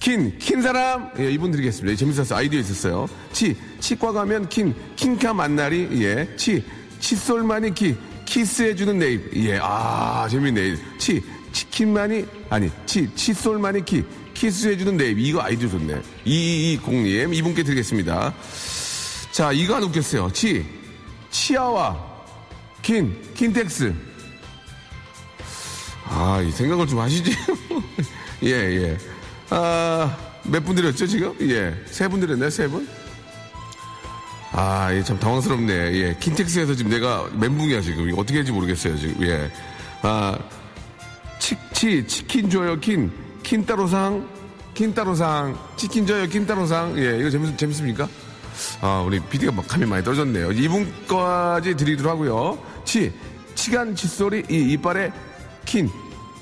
킨, 0.00 0.36
킨 0.38 0.62
사람, 0.62 1.10
예, 1.20 1.30
이분 1.30 1.52
드리겠습니다. 1.52 1.96
재밌었어요. 1.96 2.38
아이디어 2.38 2.58
있었어요. 2.58 3.06
치, 3.32 3.56
치과 3.78 4.12
가면 4.12 4.48
킨, 4.48 4.74
킹카 4.96 5.34
만나리, 5.34 5.88
예, 6.02 6.28
치, 6.36 6.64
칫솔만이 7.02 7.74
키, 7.74 7.96
키스해주는 8.24 8.96
내 8.98 9.11
님. 9.11 9.28
예, 9.34 9.58
아, 9.60 10.26
재밌네. 10.30 10.76
치, 10.98 11.20
치킨만이, 11.52 12.24
아니, 12.48 12.70
치, 12.86 13.12
칫솔만이 13.14 13.84
키, 13.84 14.04
키스해주는 14.32 14.96
내 14.96 15.05
님. 15.05 15.18
이거 15.18 15.42
아이디어 15.42 15.68
좋네. 15.68 16.00
2220님, 16.24 17.34
이분께 17.34 17.64
드리겠습니다. 17.64 18.32
자, 19.32 19.50
이거 19.52 19.74
안 19.74 19.82
웃겼어요. 19.82 20.30
치, 20.32 20.64
치아와, 21.30 21.98
킨, 22.82 23.20
킨텍스. 23.34 23.92
아, 26.04 26.40
이 26.40 26.50
생각을 26.52 26.86
좀 26.86 27.00
하시지. 27.00 27.32
예, 28.44 28.48
예. 28.50 28.98
아, 29.50 30.16
몇 30.44 30.62
분 30.64 30.76
드렸죠, 30.76 31.06
지금? 31.06 31.34
예. 31.50 31.74
세 31.86 32.08
분 32.08 32.20
드렸나요, 32.20 32.48
세 32.50 32.68
분? 32.68 32.86
아, 34.52 34.92
예, 34.92 35.02
참 35.02 35.18
당황스럽네. 35.18 35.72
예. 35.72 36.16
킨텍스에서 36.20 36.74
지금 36.74 36.90
내가 36.90 37.26
멘붕이야, 37.32 37.80
지금. 37.80 38.12
어떻게 38.16 38.38
할지 38.38 38.52
모르겠어요, 38.52 38.98
지금. 38.98 39.26
예. 39.26 39.50
아, 40.02 40.38
치, 41.38 41.56
치, 41.72 42.06
치킨 42.06 42.50
줘요, 42.50 42.78
킨. 42.78 43.10
킨 43.42 43.64
따로상. 43.64 44.28
킨 44.74 44.94
따로상. 44.94 45.58
치킨 45.76 46.06
줘요, 46.06 46.26
킨 46.26 46.46
따로상. 46.46 46.96
예, 46.98 47.18
이거 47.18 47.30
재밌, 47.30 47.56
재밌습니까? 47.56 48.06
아, 48.82 49.02
우리 49.06 49.20
PD가 49.20 49.52
막 49.52 49.66
감이 49.66 49.86
많이 49.86 50.04
떨어졌네요. 50.04 50.52
이분까지 50.52 51.74
드리도록 51.74 52.12
하고요. 52.12 52.58
치, 52.84 53.10
치간 53.54 53.94
칫솔이 53.94 54.44
이 54.50 54.72
이빨에 54.72 55.10
킨, 55.64 55.88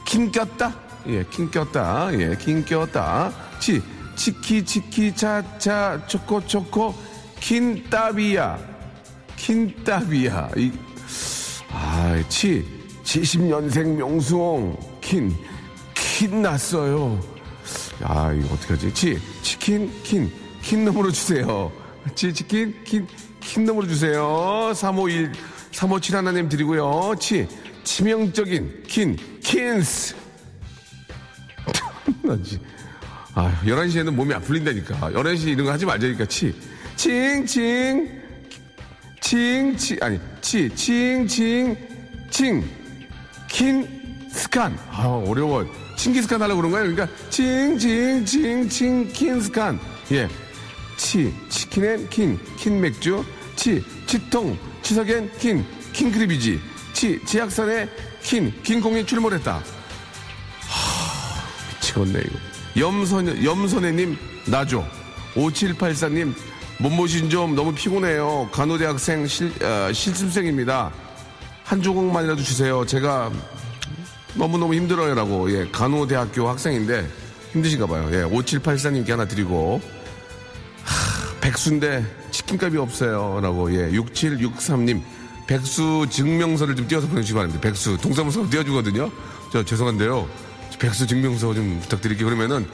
킨 0.05 0.33
꼈다? 0.33 0.75
예, 1.07 1.25
킨 1.31 1.49
꼈다. 1.49 2.11
예, 2.15 2.37
킨 2.37 2.65
꼈다. 2.65 3.33
치, 3.61 3.81
치키, 4.17 4.65
치키, 4.65 5.15
차차, 5.15 6.07
초코, 6.09 6.45
초코, 6.45 6.95
킨따비야. 7.41 8.59
킨따비야. 9.37 10.51
이, 10.57 10.73
아, 11.71 12.23
치, 12.29 12.65
70년생 13.03 13.97
명수홍, 13.97 14.79
킨, 15.01 15.35
킨 15.95 16.43
났어요. 16.43 17.19
아, 18.03 18.33
이거 18.33 18.55
어떡하지? 18.55 18.95
치, 18.95 19.19
치킨, 19.43 19.91
킨, 20.03 20.31
킨 20.63 20.85
놈으로 20.85 21.11
주세요. 21.11 21.73
치, 22.15 22.33
치킨, 22.33 22.75
킨, 22.85 23.07
킨 23.41 23.65
놈으로 23.65 23.87
주세요. 23.87 24.73
351, 24.75 25.33
357 25.73 26.17
하나님 26.17 26.49
드리고요. 26.49 27.15
치, 27.19 27.49
치명적인 27.85 28.85
킨, 28.87 29.17
킨스. 29.43 30.15
아, 33.35 33.61
11시에는 33.65 34.11
몸이 34.11 34.35
안 34.35 34.43
풀린다니까. 34.43 35.13
11시 35.13 35.49
이런 35.49 35.67
거 35.67 35.73
하지 35.73 35.87
말자니까, 35.87 36.27
치. 36.27 36.55
칭, 37.01 37.47
칭. 37.47 38.21
칭, 39.23 39.75
치, 39.75 39.97
아니, 40.03 40.21
치, 40.43 40.69
칭, 40.75 41.27
칭, 41.27 41.75
칭. 42.29 42.63
킨, 43.49 44.29
스칸. 44.31 44.79
아, 44.91 45.07
어려워. 45.27 45.65
칭기스칸 45.97 46.43
하려고 46.43 46.61
그런 46.61 46.73
거예요. 46.73 46.95
그러니까, 46.95 47.19
칭, 47.31 47.79
칭, 47.79 48.23
칭, 48.27 48.69
칭, 48.69 49.11
킨, 49.15 49.41
스칸. 49.41 49.81
예. 50.13 50.29
치, 50.99 51.33
치킨엔 51.49 52.11
킨, 52.11 52.39
킨 52.59 52.79
맥주. 52.83 53.25
치, 53.57 53.83
치통, 54.05 54.59
치석엔 54.83 55.39
킨, 55.39 55.65
킹크리비지. 55.95 56.61
치, 56.93 57.19
치약산에 57.25 57.89
킨, 58.23 58.53
킹콩이 58.63 59.07
출몰했다. 59.07 59.63
미치겠네, 61.77 62.25
이거. 62.27 62.39
염선, 62.79 63.43
염선혜님, 63.43 64.19
나죠. 64.49 64.87
5784님, 65.35 66.35
몸보신 66.81 67.29
좀 67.29 67.55
너무 67.55 67.75
피곤해요. 67.75 68.49
간호대학생 68.53 69.27
실, 69.27 69.53
어, 69.63 69.93
실습생입니다. 69.93 70.91
한 71.63 71.83
조각만이라도 71.83 72.43
주세요. 72.43 72.87
제가 72.87 73.31
너무너무 74.35 74.75
힘들어요 74.75 75.15
라고, 75.15 75.53
예, 75.53 75.69
간호대학교 75.71 76.49
학생인데 76.49 77.07
힘드신가 77.53 77.87
봐요. 77.87 78.09
예, 78.13 78.23
5784님께 78.25 79.11
하나 79.11 79.27
드리고, 79.27 79.83
하, 80.83 81.41
백수인데 81.41 82.03
치킨값이 82.31 82.79
없어요. 82.79 83.41
라고, 83.43 83.71
예, 83.75 83.91
6763님, 83.91 85.03
백수 85.47 86.07
증명서를 86.09 86.77
좀 86.77 86.89
띄워서 86.89 87.09
보내주시기 87.09 87.35
바랍니다. 87.35 87.61
백수, 87.61 87.99
동사무소 87.99 88.49
띄워주거든요. 88.49 89.11
저 89.53 89.63
죄송한데요. 89.63 90.27
백수 90.79 91.07
증명서 91.07 91.53
좀 91.53 91.79
부탁드릴게요. 91.83 92.27
그러면은 92.27 92.67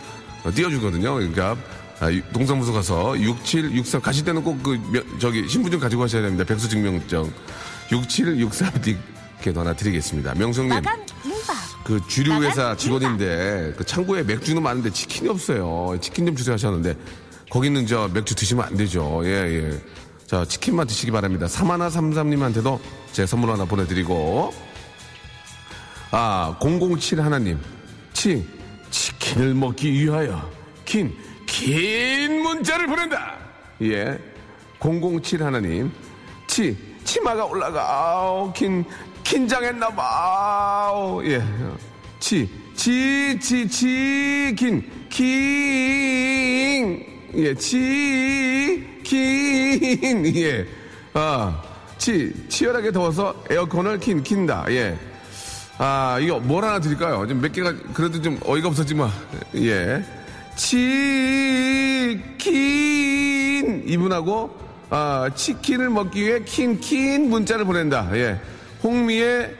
어, 0.45 0.53
띄워주거든요. 0.53 1.15
그러니까 1.15 1.57
아, 2.01 2.11
유- 2.13 2.23
동사무소 2.33 2.73
가서 2.73 3.19
6763 3.19 4.01
가실 4.03 4.25
때는 4.25 4.43
꼭 4.45 4.63
그 4.63 4.79
저기 5.19 5.49
신분증 5.49 5.79
가지고 5.81 6.03
가셔야 6.03 6.23
됩니다. 6.23 6.45
백수 6.45 6.69
증명증 6.69 7.33
6763님께도 7.91 9.57
하나 9.57 9.73
드리겠습니다. 9.75 10.35
명성님 10.35 10.83
그 11.85 12.01
주류 12.09 12.43
회사 12.43 12.77
직원인데 12.77 13.75
그 13.77 13.85
창고에 13.85 14.23
맥주는 14.25 14.61
많은데 14.61 14.91
치킨이 14.91 15.29
없어요. 15.29 15.97
치킨 16.01 16.27
좀 16.27 16.35
주세요 16.37 16.55
하셨는데 16.55 16.97
거기는 17.51 17.87
저 17.87 18.09
맥주 18.13 18.35
드시면 18.35 18.65
안 18.65 18.77
되죠. 18.77 19.21
예 19.25 19.31
예. 19.31 19.81
자 20.27 20.45
치킨만 20.45 20.87
드시기 20.89 21.13
바랍니다. 21.13 21.47
사마나 21.47 21.89
삼삼님한테도 21.89 22.81
제 23.13 23.25
선물 23.25 23.51
하나 23.53 23.65
보내드리고 23.65 24.53
아, 26.11 26.57
007 26.61 27.21
하나님. 27.23 27.59
치, 28.13 28.45
치킨을 28.91 29.55
먹기 29.55 29.93
위하여 29.93 30.51
긴, 30.85 31.15
긴 31.57 32.43
문자를 32.43 32.87
보낸다. 32.87 33.35
예. 33.81 34.19
007 34.79 35.43
하나님. 35.43 35.91
치, 36.47 36.77
치마가 37.03 37.47
올라가. 37.47 37.81
아우, 37.81 38.53
긴, 38.53 38.85
긴장했나봐. 39.25 40.03
아우, 40.03 41.25
예. 41.25 41.43
치, 42.21 42.47
치, 42.75 43.39
치, 43.41 43.67
치, 43.67 44.55
긴, 44.55 44.85
긴. 45.09 47.07
예, 47.35 47.55
치, 47.55 49.01
긴. 49.03 50.37
예. 50.37 50.67
아, 51.15 51.63
치, 51.97 52.35
치열하게 52.51 52.93
더워서 52.93 53.35
에어컨을 53.49 53.99
킨, 53.99 54.23
킨다. 54.23 54.67
예. 54.69 54.95
아, 55.79 56.19
이거 56.21 56.39
뭘 56.39 56.65
하나 56.65 56.81
드릴까요? 56.81 57.27
좀몇 57.27 57.53
개가 57.53 57.75
그래도 57.95 58.21
좀 58.21 58.39
어이가 58.45 58.69
없었지만 58.69 59.11
예. 59.55 60.05
치킨 60.57 62.49
이분하고 63.87 64.67
아, 64.91 65.29
치킨을 65.35 65.91
먹기 65.91 66.23
위해 66.23 66.41
킨킨 66.45 67.29
문자를 67.31 67.65
보낸다. 67.65 68.09
예. 68.17 68.41
홍미의 68.83 69.57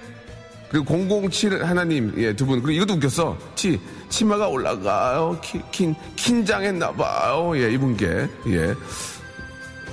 그리고 0.71 1.29
007 1.31 1.65
하나님 1.65 2.13
예, 2.17 2.35
두 2.35 2.47
분. 2.47 2.63
그리고 2.63 2.83
이것도 2.83 2.95
웃겼어. 2.95 3.37
치 3.55 3.81
치마가 4.09 4.49
올라가요. 4.49 5.39
킨, 5.43 5.63
킨 5.71 5.95
킨장했나 6.17 6.93
봐요. 6.93 7.53
예, 7.57 7.71
이분께 7.73 8.29
예. 8.49 8.75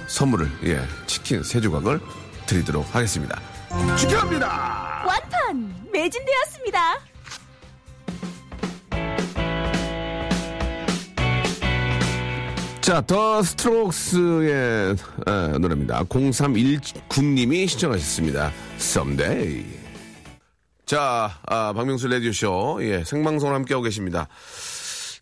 선물을 0.07 0.49
예, 0.65 0.81
치킨 1.07 1.41
세 1.43 1.59
조각을 1.59 1.99
드리도록 2.45 2.93
하겠습니다. 2.93 3.39
축하합니다. 3.97 5.03
완판 5.07 5.73
매진되었습니다. 5.91 7.12
자, 12.83 12.99
더 12.99 13.41
스트록스의 13.41 14.95
에, 15.27 15.57
노래입니다. 15.57 16.03
0319님이 16.03 17.65
신청하셨습니다. 17.67 18.51
Someday. 18.75 19.65
자, 20.85 21.39
아, 21.47 21.71
박명수 21.71 22.09
라디오쇼. 22.09 22.79
예, 22.81 23.03
생방송을 23.05 23.55
함께하고 23.55 23.83
계십니다. 23.83 24.27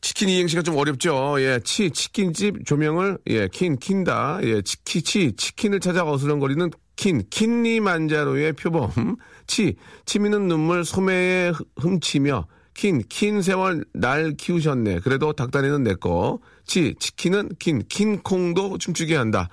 치킨 0.02 0.30
이행시가 0.30 0.64
좀 0.64 0.76
어렵죠. 0.76 1.36
예, 1.40 1.60
치, 1.64 1.92
치킨집 1.92 2.66
조명을, 2.66 3.20
예, 3.28 3.48
킨, 3.48 3.78
킨다. 3.78 4.40
예, 4.42 4.64
치키, 4.64 5.04
치, 5.04 5.34
치킨을 5.38 5.80
찾아 5.82 6.04
어슬렁거리는 6.04 6.72
킨, 6.96 7.22
킨니 7.30 7.80
만자로의 7.80 8.54
표범. 8.54 9.18
치, 9.46 9.76
치미는 10.08 10.48
눈물 10.48 10.84
소매에 10.84 11.50
흠- 11.52 11.66
훔치며 11.80 12.48
킨, 12.74 13.04
킨 13.08 13.44
세월 13.44 13.86
날 13.94 14.34
키우셨네. 14.36 15.02
그래도 15.02 15.34
닭다리는 15.34 15.84
내 15.84 15.94
거. 15.94 16.40
치, 16.72 16.96
치킨은 16.98 17.50
킨, 17.60 17.84
킨콩도 17.90 18.78
춤추게 18.78 19.18
한다. 19.18 19.50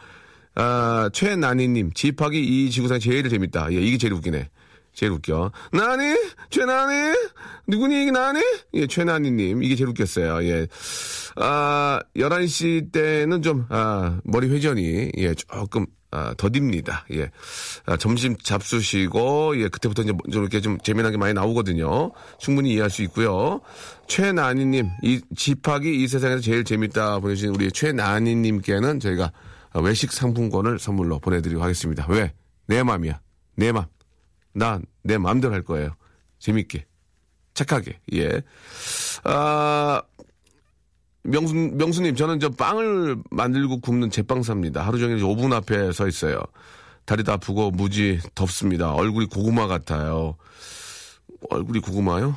아, 0.54 1.10
최나니님, 1.12 1.92
집하기 1.92 2.38
이 2.38 2.70
지구상 2.70 3.00
제일 3.00 3.28
재밌다. 3.28 3.72
예, 3.72 3.80
이게 3.80 3.98
제일 3.98 4.12
웃기네. 4.12 4.48
제일 4.92 5.10
웃겨. 5.10 5.50
나니? 5.72 6.14
최나니? 6.50 7.16
누구니, 7.66 8.02
이게 8.02 8.12
나니? 8.12 8.40
예, 8.74 8.86
최나니님. 8.86 9.64
이게 9.64 9.74
제일 9.74 9.88
웃겼어요. 9.88 10.44
예. 10.44 10.68
아, 11.34 11.98
11시 12.14 12.92
때는 12.92 13.42
좀, 13.42 13.66
아, 13.68 14.20
머리 14.22 14.48
회전이, 14.48 15.10
예, 15.16 15.34
조금, 15.34 15.86
아, 16.10 16.32
더딥니다. 16.36 17.04
예. 17.12 17.30
아, 17.84 17.96
점심 17.96 18.36
잡수시고, 18.36 19.60
예, 19.60 19.68
그때부터 19.68 20.02
이제 20.02 20.12
좀 20.32 20.42
이렇게 20.42 20.60
좀 20.60 20.78
재미나게 20.78 21.18
많이 21.18 21.34
나오거든요. 21.34 22.12
충분히 22.38 22.72
이해할 22.72 22.88
수 22.88 23.02
있고요. 23.02 23.60
최나니님, 24.06 24.88
이, 25.02 25.20
집하기 25.36 26.02
이 26.02 26.08
세상에서 26.08 26.40
제일 26.40 26.64
재밌다 26.64 27.18
보내주신 27.18 27.54
우리 27.54 27.70
최나니님께는 27.70 29.00
저희가 29.00 29.32
외식 29.82 30.12
상품권을 30.12 30.78
선물로 30.78 31.18
보내드리고 31.18 31.62
하겠습니다. 31.62 32.06
왜? 32.08 32.32
내 32.66 32.82
맘이야. 32.82 33.20
내 33.56 33.72
맘. 33.72 33.84
난내 34.54 35.18
마음대로 35.18 35.52
할 35.52 35.62
거예요. 35.62 35.94
재밌게. 36.38 36.86
착하게. 37.54 38.00
예. 38.14 38.42
아, 39.24 40.02
명수, 41.28 41.54
명수님, 41.54 42.16
저는 42.16 42.40
저 42.40 42.48
빵을 42.48 43.16
만들고 43.30 43.80
굽는 43.80 44.10
제빵사입니다. 44.10 44.86
하루 44.86 44.98
종일 44.98 45.22
오븐 45.22 45.52
앞에 45.52 45.92
서 45.92 46.08
있어요. 46.08 46.40
다리도 47.04 47.32
아프고 47.32 47.70
무지 47.70 48.18
덥습니다. 48.34 48.92
얼굴이 48.92 49.26
고구마 49.26 49.66
같아요. 49.66 50.36
얼굴이 51.50 51.80
고구마요? 51.80 52.36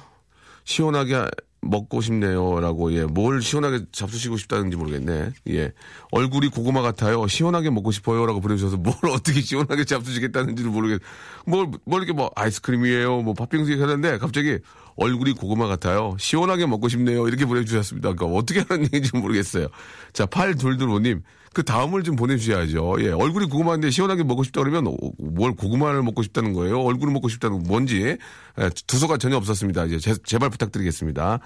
시원하게 0.65 1.25
먹고 1.61 2.01
싶네요. 2.01 2.59
라고, 2.59 2.91
예. 2.93 3.05
뭘 3.05 3.41
시원하게 3.41 3.85
잡수시고 3.91 4.37
싶다는지 4.37 4.77
모르겠네. 4.77 5.31
예. 5.49 5.71
얼굴이 6.11 6.49
고구마 6.49 6.81
같아요. 6.81 7.27
시원하게 7.27 7.69
먹고 7.69 7.91
싶어요. 7.91 8.25
라고 8.25 8.41
보내주셔서 8.41 8.77
뭘 8.77 8.95
어떻게 9.13 9.41
시원하게 9.41 9.85
잡수시겠다는지를 9.85 10.71
모르겠, 10.71 11.01
뭘, 11.45 11.67
뭘 11.85 12.01
이렇게 12.01 12.13
뭐 12.13 12.31
아이스크림이에요. 12.35 13.21
뭐 13.21 13.33
팥빙수 13.33 13.71
하는데 13.81 14.17
갑자기 14.17 14.59
얼굴이 14.95 15.33
고구마 15.33 15.67
같아요. 15.67 16.15
시원하게 16.19 16.65
먹고 16.65 16.89
싶네요. 16.89 17.27
이렇게 17.27 17.45
보내주셨습니다. 17.45 18.13
그러니까 18.13 18.37
어떻게 18.37 18.63
하는 18.67 18.85
얘기인지 18.85 19.15
모르겠어요. 19.15 19.67
자, 20.13 20.25
8225님. 20.25 21.21
그 21.53 21.63
다음을 21.63 22.03
좀 22.03 22.15
보내주셔야죠. 22.15 22.95
예, 22.99 23.09
얼굴이 23.09 23.47
고구마인데 23.47 23.89
시원하게 23.89 24.23
먹고 24.23 24.43
싶다 24.43 24.61
그러면 24.61 24.87
어, 24.87 24.95
뭘 25.19 25.53
고구마를 25.53 26.01
먹고 26.03 26.23
싶다는 26.23 26.53
거예요? 26.53 26.79
얼굴을 26.81 27.11
먹고 27.13 27.27
싶다는 27.27 27.57
건 27.57 27.67
뭔지 27.67 28.17
예, 28.59 28.69
두서가 28.87 29.17
전혀 29.17 29.35
없었습니다. 29.37 29.85
이제 29.85 29.99
제, 29.99 30.15
제발 30.23 30.49
부탁드리겠습니다. 30.49 31.39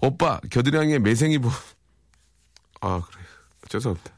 오빠 0.00 0.40
겨드랑이에 0.50 1.00
매생이 1.00 1.38
보. 1.38 1.48
아 2.80 3.00
그래 3.10 3.22
죄송합니다. 3.68 4.10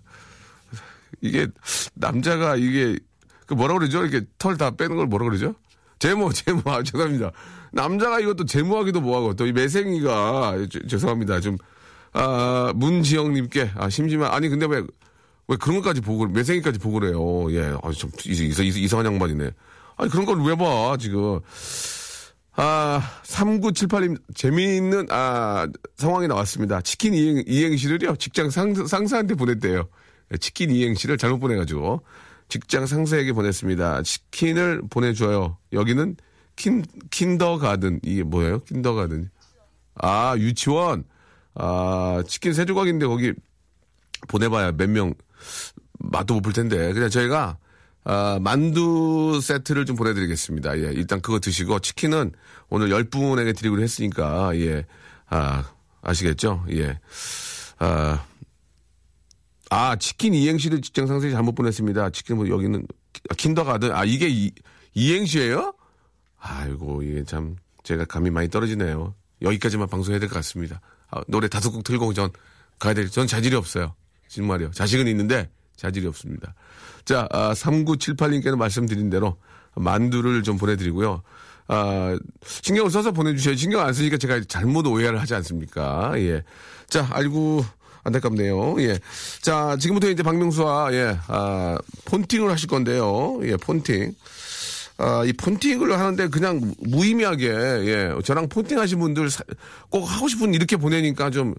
이게 1.23 1.49
남자가 1.95 2.57
이게 2.57 2.99
그 3.47 3.55
뭐라 3.55 3.75
그러죠? 3.75 4.05
이렇게 4.05 4.27
털 4.39 4.57
다 4.59 4.71
빼는 4.73 4.97
걸 4.97 5.07
뭐라 5.07 5.25
그러죠? 5.25 5.55
제모 5.99 6.33
제모 6.33 6.63
아 6.67 6.83
죄송합니다. 6.83 7.33
남자가 7.73 8.21
이것도 8.21 8.45
제모하기도 8.45 9.01
뭐하고 9.01 9.35
또 9.37 9.47
이 9.47 9.53
매생이가 9.53 10.67
죄- 10.71 10.87
죄송합니다 10.87 11.41
좀 11.41 11.57
아, 12.13 12.73
문지영님께, 12.75 13.71
아, 13.77 13.89
심지만, 13.89 14.33
아니, 14.33 14.49
근데 14.49 14.67
왜, 14.67 14.83
왜 15.51 15.57
그런 15.57 15.79
것까지 15.79 16.01
보고, 16.01 16.27
매생이까지 16.29 16.79
보고 16.79 17.01
그래요. 17.01 17.53
예. 17.53 17.75
아, 17.83 17.91
좀, 17.91 18.09
이상, 18.25 18.65
이상, 18.65 18.83
이상한 18.83 19.07
양반이네. 19.07 19.51
아니, 19.97 20.09
그런 20.11 20.25
걸 20.25 20.39
왜 20.41 20.55
봐, 20.55 20.97
지금. 20.97 21.41
아, 22.53 23.03
3978님, 23.25 24.17
재미있는, 24.35 25.09
아, 25.11 25.67
상황이 25.97 26.29
나왔습니다. 26.29 26.81
치킨 26.83 27.15
이행, 27.15 27.43
이행시를요, 27.47 28.15
직장 28.17 28.51
상, 28.51 28.75
상사한테 28.87 29.35
보냈대요. 29.35 29.89
예, 30.33 30.37
치킨 30.37 30.71
이행시를 30.71 31.19
잘못 31.19 31.41
보내가지고, 31.41 32.03
직장 32.49 32.87
상사에게 32.87 33.33
보냈습니다. 33.33 34.03
치킨을 34.03 34.83
보내줘요. 34.89 35.57
여기는 35.73 36.17
킨, 36.55 36.85
킨더가든. 37.11 38.01
이게 38.05 38.23
뭐예요? 38.23 38.61
킨더가든. 38.61 39.31
아, 39.97 40.35
유치원. 40.39 41.03
아, 41.55 42.23
치킨 42.29 42.53
세 42.53 42.65
조각인데 42.65 43.07
거기 43.07 43.33
보내봐야 44.29 44.73
몇 44.73 44.89
명 44.91 45.15
맛도 45.99 46.35
못 46.35 46.41
볼 46.43 46.53
텐데. 46.53 46.93
그냥 46.93 47.11
저희가 47.11 47.59
아, 48.05 48.39
만두 48.41 49.41
세트를 49.43 49.85
좀 49.85 49.95
보내드리겠습니다. 49.97 50.79
예, 50.79 50.93
일단 50.93 51.21
그거 51.21 51.39
드시고 51.39 51.81
치킨은 51.81 52.33
오늘 52.71 52.89
10분에게 52.89 53.55
드리기로 53.57 53.83
했으니까, 53.83 54.57
예, 54.57 54.87
아, 55.29 55.65
아시겠죠? 56.03 56.65
예. 56.73 56.99
아, 57.79 58.25
아, 59.71 59.97
치킨 59.97 60.35
이행시를 60.35 60.81
직장 60.81 61.07
상사에 61.07 61.31
잘못 61.31 61.55
보냈습니다. 61.55 62.11
치킨 62.11 62.37
뭐 62.37 62.49
여기는 62.49 62.87
아, 63.29 63.35
킨더가든. 63.35 63.93
아, 63.93 64.05
이게 64.05 64.29
이, 64.31 64.51
이행시예요? 64.95 65.75
아이고, 66.39 67.03
이게 67.03 67.23
참 67.25 67.57
제가 67.85 68.07
감이 68.07 68.31
많이 68.31 68.49
떨어지네요. 68.49 69.15
여기까지만 69.43 69.89
방송해야 69.89 70.19
될 70.21 70.29
것 70.29 70.37
같습니다. 70.37 70.81
아, 71.11 71.21
노래 71.29 71.49
다섯 71.49 71.71
곡 71.71 71.85
틀고 71.85 72.15
전 72.15 72.31
가야 72.79 72.95
될, 72.95 73.11
전 73.11 73.27
자질이 73.27 73.55
없어요. 73.57 73.95
정말이요. 74.31 74.71
자식은 74.71 75.07
있는데 75.09 75.51
자질이 75.77 76.07
없습니다. 76.07 76.55
자, 77.05 77.27
아, 77.31 77.53
3978님께는 77.53 78.57
말씀드린 78.57 79.11
대로 79.11 79.37
만두를 79.75 80.43
좀 80.43 80.57
보내드리고요. 80.57 81.23
아, 81.69 82.19
신경을 82.45 82.91
써서 82.91 83.13
보내주셔야 83.13 83.57
신경 83.57 83.81
안 83.81 83.93
쓰니까 83.93 84.17
제가 84.17 84.41
잘못 84.49 84.87
오해를 84.87 85.21
하지 85.21 85.35
않습니까? 85.35 86.13
예. 86.17 86.43
자, 86.89 87.09
알고, 87.11 87.65
안타깝네요. 88.03 88.81
예. 88.83 88.99
자, 89.41 89.77
지금부터 89.79 90.11
이제 90.11 90.23
박명수와, 90.23 90.93
예, 90.95 91.19
아, 91.29 91.79
폰팅을 92.07 92.51
하실 92.51 92.69
건데요. 92.69 93.41
예, 93.43 93.57
폰팅. 93.57 94.15
아, 95.03 95.25
이 95.25 95.33
폰팅을 95.33 95.99
하는데 95.99 96.29
그냥 96.29 96.61
무의미하게, 96.81 97.47
예, 97.49 98.15
저랑 98.23 98.49
폰팅 98.51 98.79
하신 98.79 98.99
분들 98.99 99.31
사- 99.31 99.43
꼭 99.89 100.05
하고 100.05 100.29
싶은 100.29 100.53
이렇게 100.53 100.77
보내니까 100.77 101.31
좀 101.31 101.55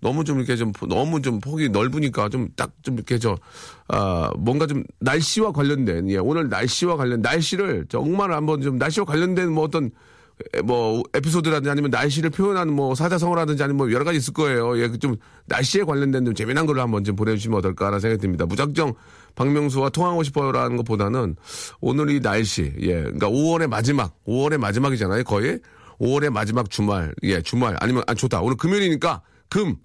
너무 0.00 0.24
좀 0.24 0.38
이렇게 0.38 0.56
좀 0.56 0.72
너무 0.88 1.20
좀 1.20 1.38
폭이 1.40 1.68
넓으니까 1.68 2.30
좀 2.30 2.48
딱 2.56 2.70
좀 2.82 2.94
이렇게 2.94 3.18
저, 3.18 3.36
아, 3.88 4.30
뭔가 4.38 4.66
좀 4.66 4.82
날씨와 5.00 5.52
관련된, 5.52 6.08
예, 6.10 6.16
오늘 6.16 6.48
날씨와 6.48 6.96
관련, 6.96 7.20
날씨를 7.20 7.84
정말 7.90 8.32
한번 8.32 8.62
좀 8.62 8.78
날씨와 8.78 9.04
관련된 9.04 9.52
뭐 9.52 9.64
어떤 9.64 9.90
에, 10.54 10.62
뭐 10.62 11.02
에피소드라든지 11.14 11.68
아니면 11.70 11.90
날씨를 11.90 12.30
표현하는 12.30 12.72
뭐 12.74 12.94
사자성어라든지 12.94 13.62
아니면 13.62 13.76
뭐 13.78 13.92
여러 13.92 14.04
가지 14.04 14.16
있을 14.18 14.32
거예요. 14.32 14.78
예, 14.80 14.88
그좀 14.88 15.16
날씨에 15.46 15.82
관련된 15.84 16.24
좀 16.24 16.34
재미난 16.34 16.64
걸 16.66 16.78
한번 16.80 17.04
좀 17.04 17.14
보내주시면 17.16 17.58
어떨까라는 17.58 18.00
생각이 18.00 18.20
듭니다. 18.22 18.46
무작정 18.46 18.94
박명수와 19.36 19.90
통화하고 19.90 20.24
싶어요라는 20.24 20.76
것보다는 20.78 21.36
오늘 21.80 22.10
이 22.10 22.20
날씨, 22.20 22.72
예, 22.80 23.02
그러니까 23.02 23.28
5월의 23.28 23.68
마지막, 23.68 24.12
5월의 24.26 24.58
마지막이잖아요, 24.58 25.22
거의 25.24 25.60
5월의 26.00 26.30
마지막 26.30 26.68
주말, 26.70 27.14
예, 27.22 27.40
주말 27.42 27.76
아니면 27.80 28.02
아 28.08 28.14
좋다. 28.14 28.40
오늘 28.40 28.56
금요일이니까 28.56 29.22
금. 29.48 29.76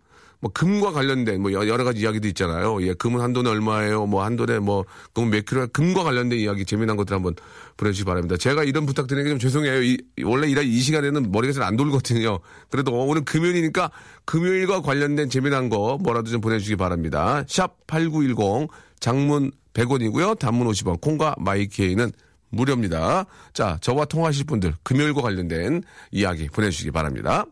뭐 0.43 0.49
금과 0.51 0.91
관련된 0.91 1.39
뭐 1.39 1.53
여- 1.53 1.67
여러 1.67 1.83
가지 1.83 1.99
이야기도 2.01 2.27
있잖아요. 2.29 2.81
예, 2.81 2.95
금은 2.95 3.21
한 3.21 3.31
돈에 3.31 3.47
얼마예요? 3.47 4.07
뭐 4.07 4.23
한 4.25 4.35
돈에 4.37 4.57
뭐금몇 4.57 5.45
킬로? 5.45 5.67
금과 5.71 6.03
관련된 6.03 6.39
이야기 6.39 6.65
재미난 6.65 6.97
것들 6.97 7.15
한번 7.15 7.35
보내주시기 7.77 8.05
바랍니다. 8.07 8.37
제가 8.37 8.63
이런 8.63 8.87
부탁드리는 8.87 9.23
게 9.23 9.29
좀 9.29 9.37
죄송해요. 9.37 9.83
이, 9.83 9.99
원래 10.23 10.47
이라 10.49 10.63
이 10.63 10.79
시간에는 10.79 11.31
머리가 11.31 11.53
잘 11.53 11.61
안 11.61 11.77
돌거든요. 11.77 12.39
그래도 12.71 12.91
오늘 12.91 13.23
금요일이니까 13.23 13.91
금요일과 14.25 14.81
관련된 14.81 15.29
재미난 15.29 15.69
거 15.69 15.99
뭐라도 16.01 16.31
좀 16.31 16.41
보내주시기 16.41 16.75
바랍니다. 16.75 17.43
샵 17.47 17.77
#8910 17.85 18.67
장문 19.01 19.51
100원이고요. 19.73 20.39
단문 20.39 20.67
50원. 20.67 21.01
콩과 21.01 21.35
마이케이는 21.37 22.11
무료입니다. 22.49 23.25
자, 23.53 23.77
저와 23.81 24.05
통화하실 24.05 24.45
분들 24.45 24.73
금요일과 24.83 25.21
관련된 25.21 25.83
이야기 26.11 26.47
보내주시기 26.47 26.91
바랍니다. 26.91 27.45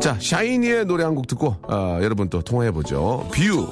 자, 0.00 0.16
샤이니의 0.20 0.84
노래 0.84 1.02
한 1.04 1.14
곡 1.16 1.26
듣고 1.26 1.56
아, 1.68 1.98
여러분 2.02 2.28
또 2.28 2.42
통화해 2.42 2.70
보죠. 2.70 3.26
View. 3.32 3.70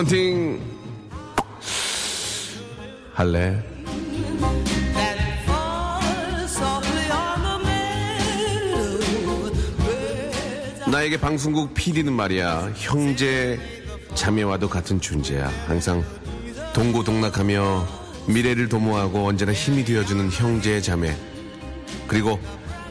펀팅 0.00 0.58
할래? 3.12 3.62
나에게 10.90 11.18
방송국 11.20 11.74
PD는 11.74 12.14
말이야. 12.14 12.72
형제 12.76 13.60
자매와도 14.14 14.70
같은 14.70 15.02
존재야. 15.02 15.48
항상 15.66 16.02
동고동락하며 16.72 17.86
미래를 18.26 18.70
도모하고 18.70 19.26
언제나 19.26 19.52
힘이 19.52 19.84
되어주는 19.84 20.30
형제 20.30 20.80
자매. 20.80 21.14
그리고 22.08 22.40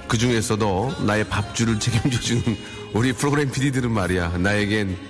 그 0.08 0.19
중에서도 0.19 1.06
나의 1.08 1.24
밥줄을 1.24 1.80
책임져주는 1.82 2.43
우리 2.93 3.13
프로그램 3.13 3.50
PD들은 3.50 3.89
말이야. 3.89 4.38
나에겐 4.38 5.09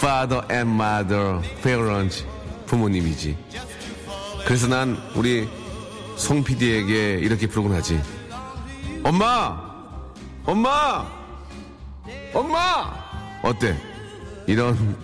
father 0.00 0.42
and 0.50 0.70
mother 0.70 1.40
parents 1.62 2.24
부모님이지 2.66 3.36
그래서 4.44 4.66
난 4.66 4.96
우리 5.14 5.48
송 6.16 6.42
PD에게 6.42 7.14
이렇게 7.20 7.46
부르곤 7.46 7.74
하지 7.74 8.00
엄마 9.02 9.60
엄마 10.44 11.20
엄마! 12.32 12.92
어때? 13.42 13.76
이런, 14.46 14.96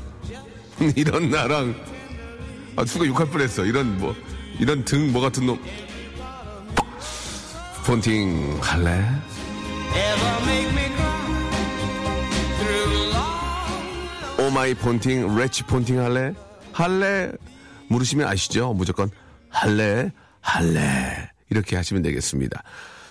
이런 0.94 1.30
나랑, 1.30 1.74
아, 2.76 2.84
누가 2.84 3.06
욕할 3.06 3.26
뻔 3.26 3.40
했어. 3.40 3.64
이런, 3.64 3.98
뭐, 3.98 4.14
이런 4.58 4.84
등, 4.84 5.12
뭐 5.12 5.22
같은 5.22 5.46
놈. 5.46 5.58
폰팅 7.84 8.58
할래? 8.60 9.04
Oh 14.46 14.60
my 14.60 14.74
폰팅, 14.74 15.34
let's 15.36 15.64
폰팅 15.64 15.98
할래? 15.98 16.32
할래? 16.72 17.32
물으시면 17.88 18.28
아시죠? 18.28 18.74
무조건 18.74 19.10
할래? 19.48 20.12
할래? 20.40 21.30
이렇게 21.50 21.74
하시면 21.74 22.04
되겠습니다. 22.04 22.62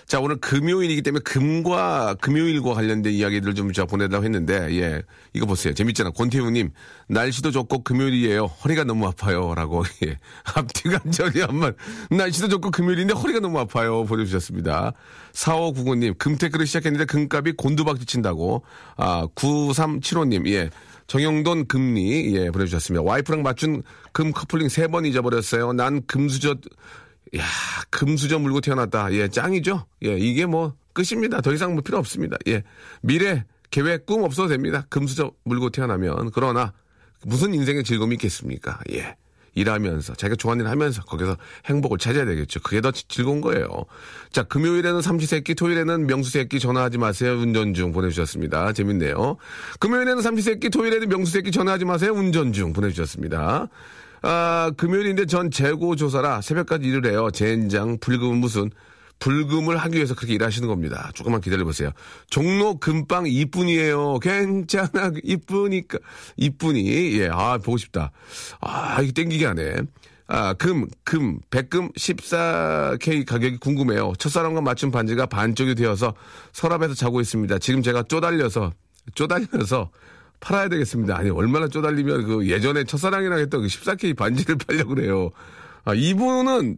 자, 0.06 0.20
오늘 0.20 0.36
금요일이기 0.36 1.02
때문에 1.02 1.22
금과 1.24 2.14
금요일과 2.20 2.72
관련된 2.74 3.12
이야기들을 3.12 3.54
좀 3.54 3.72
제가 3.72 3.86
보내달라고 3.86 4.24
했는데, 4.24 4.68
예. 4.80 5.02
이거 5.34 5.44
보세요. 5.46 5.74
재밌잖아. 5.74 6.10
권태우님, 6.10 6.70
날씨도 7.08 7.50
좋고 7.50 7.82
금요일이에요. 7.82 8.46
허리가 8.46 8.84
너무 8.84 9.06
아파요. 9.06 9.52
라고, 9.54 9.82
예. 10.06 10.16
앞뒤가 10.54 11.00
전이 11.10 11.40
한번, 11.40 11.74
날씨도 12.10 12.48
좋고 12.48 12.70
금요일인데 12.70 13.14
허리가 13.14 13.40
너무 13.40 13.58
아파요. 13.58 14.04
보내주셨습니다. 14.04 14.92
4599님, 15.32 16.16
금테크를 16.16 16.66
시작했는데 16.66 17.04
금값이 17.06 17.54
곤두박질 17.56 18.06
친다고. 18.06 18.62
아, 18.96 19.26
9375님, 19.34 20.48
예. 20.48 20.70
정영돈 21.06 21.66
금리, 21.68 22.34
예, 22.36 22.50
보내주셨습니다. 22.50 23.02
와이프랑 23.02 23.42
맞춘 23.42 23.82
금 24.12 24.32
커플링 24.32 24.68
세 24.68 24.88
번 24.88 25.04
잊어버렸어요. 25.06 25.72
난 25.72 26.04
금수저, 26.06 26.56
야, 27.36 27.44
금수저 27.90 28.38
물고 28.38 28.60
태어났다. 28.60 29.12
예, 29.12 29.28
짱이죠? 29.28 29.86
예, 30.04 30.16
이게 30.18 30.46
뭐 30.46 30.74
끝입니다. 30.92 31.40
더 31.40 31.52
이상 31.52 31.74
뭐 31.74 31.82
필요 31.82 31.98
없습니다. 31.98 32.36
예, 32.48 32.62
미래, 33.02 33.44
계획, 33.70 34.06
꿈 34.06 34.22
없어도 34.22 34.48
됩니다. 34.48 34.86
금수저 34.88 35.32
물고 35.44 35.70
태어나면. 35.70 36.30
그러나 36.32 36.72
무슨 37.24 37.54
인생의 37.54 37.84
즐거움이 37.84 38.14
있겠습니까? 38.14 38.80
예. 38.92 39.16
일하면서 39.56 40.14
자기가 40.14 40.36
좋아하는 40.36 40.64
일 40.66 40.70
하면서 40.70 41.02
거기서 41.02 41.36
행복을 41.64 41.98
찾아야 41.98 42.24
되겠죠. 42.26 42.60
그게 42.60 42.80
더 42.80 42.92
지- 42.92 43.08
즐거운 43.08 43.40
거예요. 43.40 43.66
자, 44.30 44.44
금요일에는 44.44 45.00
삼시세끼, 45.02 45.54
토요일에는 45.56 46.06
명수세끼 46.06 46.60
전화하지 46.60 46.98
마세요. 46.98 47.32
운전 47.32 47.74
중 47.74 47.92
보내주셨습니다. 47.92 48.72
재밌네요. 48.74 49.36
금요일에는 49.80 50.22
삼시세끼, 50.22 50.70
토요일에는 50.70 51.08
명수세끼 51.08 51.50
전화하지 51.50 51.86
마세요. 51.86 52.12
운전 52.12 52.52
중 52.52 52.72
보내주셨습니다. 52.72 53.68
아, 54.22 54.70
금요일인데 54.76 55.26
전 55.26 55.50
재고 55.50 55.96
조사라 55.96 56.40
새벽까지 56.42 56.86
일을 56.86 57.06
해요. 57.10 57.30
젠장, 57.32 57.98
불금은 57.98 58.36
무슨 58.38 58.70
불금을 59.18 59.76
하기 59.76 59.96
위해서 59.96 60.14
그렇게 60.14 60.34
일하시는 60.34 60.68
겁니다. 60.68 61.10
조금만 61.14 61.40
기다려보세요. 61.40 61.90
종로 62.28 62.78
금빵 62.78 63.26
이쁜이에요. 63.26 64.18
괜찮아, 64.18 65.12
이쁘니까. 65.22 65.98
이쁜이. 66.36 67.18
예, 67.20 67.28
아, 67.32 67.58
보고 67.58 67.76
싶다. 67.76 68.12
아, 68.60 69.00
이게 69.02 69.12
땡기게 69.12 69.46
하네. 69.46 69.76
아, 70.28 70.54
금, 70.54 70.86
금, 71.04 71.38
백금 71.50 71.90
14K 71.92 73.24
가격이 73.26 73.58
궁금해요. 73.58 74.12
첫사랑과 74.18 74.60
맞춘 74.60 74.90
반지가 74.90 75.26
반쪽이 75.26 75.76
되어서 75.76 76.14
서랍에서 76.52 76.94
자고 76.94 77.20
있습니다. 77.20 77.58
지금 77.58 77.82
제가 77.82 78.02
쪼달려서, 78.02 78.72
쪼달려서 79.14 79.90
팔아야 80.40 80.68
되겠습니다. 80.68 81.16
아니, 81.16 81.30
얼마나 81.30 81.68
쪼달리면 81.68 82.24
그 82.26 82.48
예전에 82.48 82.84
첫사랑이랑 82.84 83.38
했던 83.38 83.62
그 83.62 83.68
14K 83.68 84.16
반지를 84.16 84.56
팔려고 84.56 84.94
그래요. 84.94 85.30
아, 85.84 85.94
이분은 85.94 86.76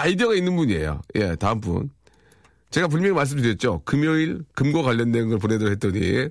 아이디어가 0.00 0.34
있는 0.34 0.56
분이에요. 0.56 1.02
예, 1.16 1.34
다음 1.36 1.60
분. 1.60 1.90
제가 2.70 2.88
분명히 2.88 3.14
말씀드렸죠. 3.14 3.82
금요일 3.84 4.42
금과 4.54 4.82
관련된 4.82 5.28
걸 5.28 5.38
보내드려 5.38 5.70
했더니 5.70 6.28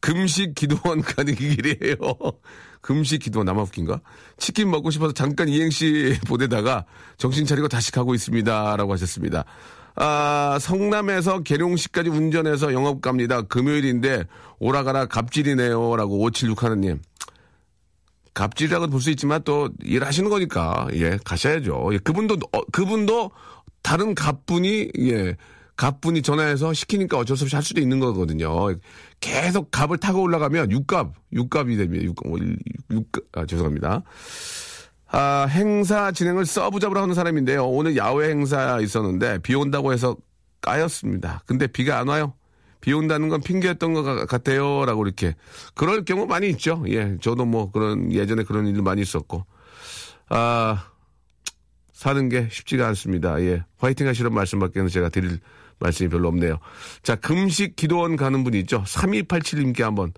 금식 0.00 0.54
기도원 0.54 1.02
가는 1.02 1.34
길이에요. 1.34 1.96
금식 2.80 3.22
기도원 3.22 3.46
남아 3.46 3.62
웃긴가? 3.62 4.00
치킨 4.38 4.70
먹고 4.70 4.90
싶어서 4.90 5.12
잠깐 5.12 5.48
이행시 5.48 6.16
보내다가 6.26 6.84
정신 7.18 7.44
차리고 7.44 7.68
다시 7.68 7.92
가고 7.92 8.14
있습니다. 8.14 8.76
라고 8.76 8.92
하셨습니다. 8.92 9.44
아, 9.96 10.58
성남에서 10.60 11.40
계룡시까지 11.40 12.10
운전해서 12.10 12.72
영업 12.72 13.00
갑니다. 13.00 13.42
금요일인데 13.42 14.24
오라가라 14.58 15.06
갑질이네요. 15.06 15.96
라고 15.96 16.18
576 16.20 16.62
하느님. 16.62 17.00
갑질이라고 18.36 18.88
볼 18.88 19.00
수 19.00 19.10
있지만 19.10 19.42
또 19.44 19.70
일하시는 19.82 20.28
거니까 20.28 20.86
예 20.92 21.18
가셔야죠. 21.24 21.88
예, 21.92 21.98
그분도 21.98 22.36
어, 22.52 22.60
그분도 22.70 23.30
다른 23.82 24.14
갑분이 24.14 24.90
예 24.98 25.36
갑분이 25.76 26.22
전화해서 26.22 26.72
시키니까 26.72 27.18
어쩔 27.18 27.36
수 27.36 27.44
없이 27.44 27.56
할 27.56 27.62
수도 27.62 27.80
있는 27.80 27.98
거거든요. 27.98 28.74
계속 29.20 29.70
갑을 29.70 29.98
타고 29.98 30.22
올라가면 30.22 30.70
육갑 30.70 31.14
육갑이 31.32 31.76
됩니다. 31.76 32.04
육, 32.04 32.14
어, 32.26 32.36
육, 32.90 33.10
아, 33.32 33.46
죄송합니다. 33.46 34.02
아, 35.08 35.46
행사 35.48 36.12
진행을 36.12 36.44
서브잡으로 36.46 37.00
하는 37.00 37.14
사람인데요. 37.14 37.66
오늘 37.66 37.96
야외 37.96 38.30
행사 38.30 38.80
있었는데 38.80 39.38
비 39.38 39.54
온다고 39.54 39.92
해서 39.92 40.16
까였습니다. 40.60 41.42
근데 41.46 41.66
비가 41.66 41.98
안 41.98 42.08
와요. 42.08 42.34
비 42.86 42.92
온다는 42.92 43.28
건 43.28 43.40
핑계였던 43.40 43.94
것 43.94 44.04
같- 44.04 44.28
같아요. 44.28 44.84
라고 44.86 45.04
이렇게. 45.04 45.34
그럴 45.74 46.04
경우 46.04 46.24
많이 46.26 46.48
있죠. 46.50 46.84
예. 46.86 47.16
저도 47.20 47.44
뭐 47.44 47.72
그런, 47.72 48.12
예전에 48.12 48.44
그런 48.44 48.68
일도 48.68 48.84
많이 48.84 49.02
있었고. 49.02 49.44
아, 50.28 50.86
사는 51.92 52.28
게 52.28 52.48
쉽지가 52.48 52.86
않습니다. 52.86 53.42
예. 53.42 53.64
화이팅 53.78 54.06
하시는 54.06 54.32
말씀밖에는 54.32 54.86
제가 54.88 55.08
드릴 55.08 55.40
말씀이 55.80 56.08
별로 56.08 56.28
없네요. 56.28 56.58
자, 57.02 57.16
금식 57.16 57.74
기도원 57.74 58.14
가는 58.14 58.44
분이 58.44 58.56
있죠. 58.60 58.84
3287님께 58.84 59.80
한번 59.82 60.12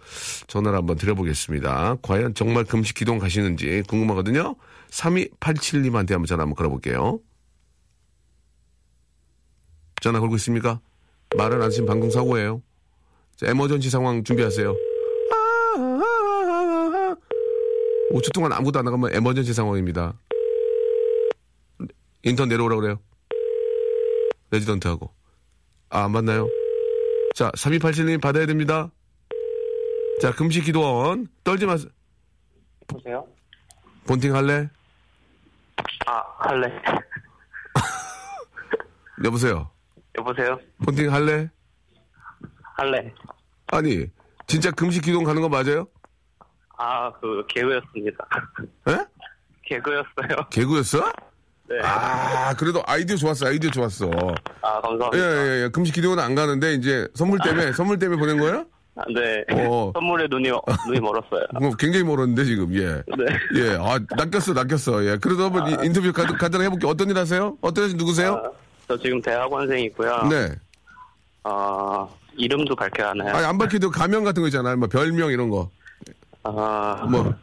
전화를 0.47 0.77
한번 0.77 0.99
드려보겠습니다. 0.99 1.97
과연 2.03 2.35
정말 2.35 2.65
금식 2.65 2.97
기도원 2.97 3.19
가시는지 3.19 3.83
궁금하거든요. 3.89 4.57
3287님한테 4.91 6.11
한번 6.11 6.27
전화 6.27 6.43
한번 6.43 6.55
걸어볼게요. 6.55 7.19
전화 10.03 10.21
걸고 10.21 10.37
있습니까? 10.37 10.81
말을 11.37 11.57
안 11.57 11.63
하시면 11.65 11.87
방송 11.87 12.11
사고예요. 12.11 12.63
자, 13.37 13.47
에머전시 13.49 13.91
상황 13.91 14.25
준비하세요. 14.25 14.75
5초 18.13 18.33
동안 18.33 18.53
아무것도 18.53 18.79
안 18.79 18.85
나가면 18.87 19.15
에머전시 19.15 19.53
상황입니다. 19.53 20.15
인턴 22.23 22.49
내려오라 22.49 22.77
그래요. 22.77 22.99
레지던트하고. 24.51 25.13
아, 25.91 26.05
안 26.05 26.13
받나요? 26.13 26.49
자, 27.35 27.51
3287님 27.53 28.21
받아야 28.21 28.47
됩니다. 28.47 28.91
자, 30.21 30.33
금식 30.33 30.65
기도원. 30.65 31.29
떨지 31.45 31.67
마세요. 31.67 31.91
보세요. 32.87 33.27
본팅 34.07 34.35
할래? 34.35 34.69
아, 36.07 36.23
할래. 36.39 36.67
여보세요. 39.25 39.71
여보세요. 40.19 40.59
본팅 40.85 41.13
할래? 41.13 41.49
할래. 42.77 43.13
아니, 43.69 44.07
진짜 44.47 44.71
금식 44.71 45.03
기도원 45.05 45.25
가는 45.25 45.41
거 45.43 45.49
맞아요? 45.49 45.87
아, 46.77 47.11
그 47.21 47.45
개그였습니다. 47.49 48.27
에? 48.89 48.97
개그였어요. 49.65 50.49
개구였어? 50.51 51.13
네. 51.69 51.77
아, 51.83 52.55
그래도 52.55 52.83
아이디어 52.87 53.17
좋았어, 53.17 53.47
아이디어 53.47 53.71
좋았어. 53.71 54.09
아, 54.63 54.81
감사합니다. 54.81 55.11
예, 55.15 55.21
예, 55.21 55.65
예. 55.65 55.69
금식 55.69 55.95
기도원 55.95 56.19
안 56.19 56.35
가는데, 56.35 56.75
이제 56.75 57.07
선물 57.15 57.39
때문에, 57.45 57.73
선물 57.73 57.99
때문에 57.99 58.19
보낸 58.19 58.39
거예요? 58.39 58.65
아, 58.97 59.03
네. 59.15 59.45
어. 59.67 59.93
선물에 59.95 60.27
눈이 60.31 60.51
눈이 60.87 61.01
멀었어요. 61.01 61.45
뭐 61.61 61.71
굉장히 61.79 62.05
멀었는데, 62.05 62.45
지금, 62.45 62.75
예. 62.75 62.95
네. 62.95 63.27
예, 63.57 63.77
아, 63.79 63.99
낚였어, 64.17 64.55
낚였어. 64.55 65.05
예. 65.05 65.19
그래도 65.19 65.45
한번 65.45 65.69
이- 65.69 65.87
인터뷰 65.87 66.11
가, 66.13 66.25
간단하게 66.25 66.65
해볼게요. 66.67 66.91
어떤 66.91 67.11
일 67.11 67.19
하세요? 67.19 67.59
어떤 67.61 67.91
일 67.91 67.97
누구세요? 67.99 68.43
아, 68.43 68.51
저 68.89 68.97
지금 68.99 69.21
대학원생이고요. 69.21 70.23
네. 70.31 70.55
어, 71.45 72.09
이름도 72.37 72.75
밝혀야 72.75 73.11
하나요? 73.11 73.35
아니, 73.37 73.45
안 73.47 73.59
밝혀도 73.59 73.91
가명 73.91 74.25
같은 74.25 74.43
거 74.43 74.49
있잖아요. 74.49 74.77
뭐, 74.79 74.89
별명 74.89 75.31
이런 75.31 75.51
거. 75.51 75.71
아, 76.43 77.07
뭐, 77.11 77.35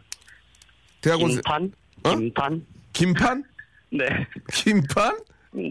대학원, 1.02 1.30
김판? 1.30 1.72
어? 2.04 2.16
김판? 2.16 2.66
김판? 2.94 3.44
네. 3.94 4.06
김판? 4.52 5.20
네. 5.52 5.70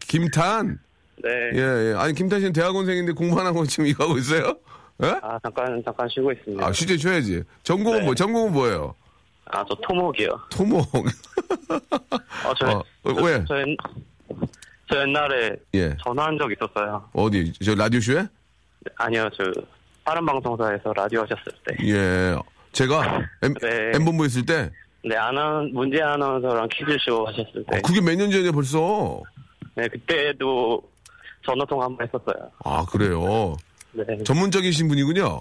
김탄? 0.00 0.78
네. 1.22 1.30
예, 1.54 1.58
예. 1.58 1.94
아니, 1.96 2.12
김탄 2.12 2.40
씨는 2.40 2.52
대학원생인데 2.52 3.12
공부 3.12 3.40
안 3.40 3.46
하고 3.46 3.64
지금 3.64 3.86
이거 3.86 4.04
하고 4.04 4.18
있어요? 4.18 4.54
예? 5.02 5.18
아, 5.22 5.38
잠깐, 5.42 5.82
잠깐 5.84 6.06
쉬고 6.10 6.30
있습니다. 6.32 6.64
아, 6.66 6.70
쉬지 6.72 6.98
쉬어야지. 6.98 7.42
전공은 7.62 8.00
네. 8.00 8.04
뭐, 8.04 8.14
전공은 8.14 8.52
뭐예요? 8.52 8.94
아, 9.46 9.64
저 9.68 9.74
토목이요. 9.82 10.28
토목. 10.50 10.80
어, 10.94 12.54
저, 12.58 12.66
어, 12.68 12.84
어, 13.04 13.22
왜? 13.22 13.42
저, 13.48 13.58
옛- 13.60 13.76
저 14.90 15.00
옛날에 15.00 15.56
예. 15.74 15.96
전화한 16.04 16.38
적 16.38 16.50
있었어요. 16.52 17.08
어디? 17.12 17.52
저 17.64 17.74
라디오 17.74 18.00
쇼에? 18.00 18.26
아니요, 18.96 19.28
저 19.36 19.44
다른 20.04 20.24
방송사에서 20.26 20.92
라디오 20.92 21.22
하셨을 21.22 21.44
때. 21.66 21.76
예. 21.88 22.36
제가 22.72 23.20
M, 23.42 23.54
네. 23.54 23.92
M본부 23.94 24.26
있을 24.26 24.44
때, 24.44 24.70
네, 25.04 25.16
아나 25.16 25.62
문제 25.72 26.02
아나운서랑 26.02 26.68
퀴즈쇼 26.72 27.26
하셨을 27.26 27.64
때. 27.70 27.78
어, 27.78 27.80
그게 27.84 28.00
몇 28.00 28.16
년 28.16 28.30
전이에요, 28.30 28.52
벌써. 28.52 29.20
네, 29.76 29.88
그때도 29.88 30.82
전화 31.46 31.64
통화 31.66 31.84
한 31.86 31.96
번 31.96 32.06
했었어요. 32.06 32.50
아, 32.64 32.84
그래요. 32.86 33.56
네. 33.92 34.04
전문적이신 34.24 34.88
분이군요. 34.88 35.40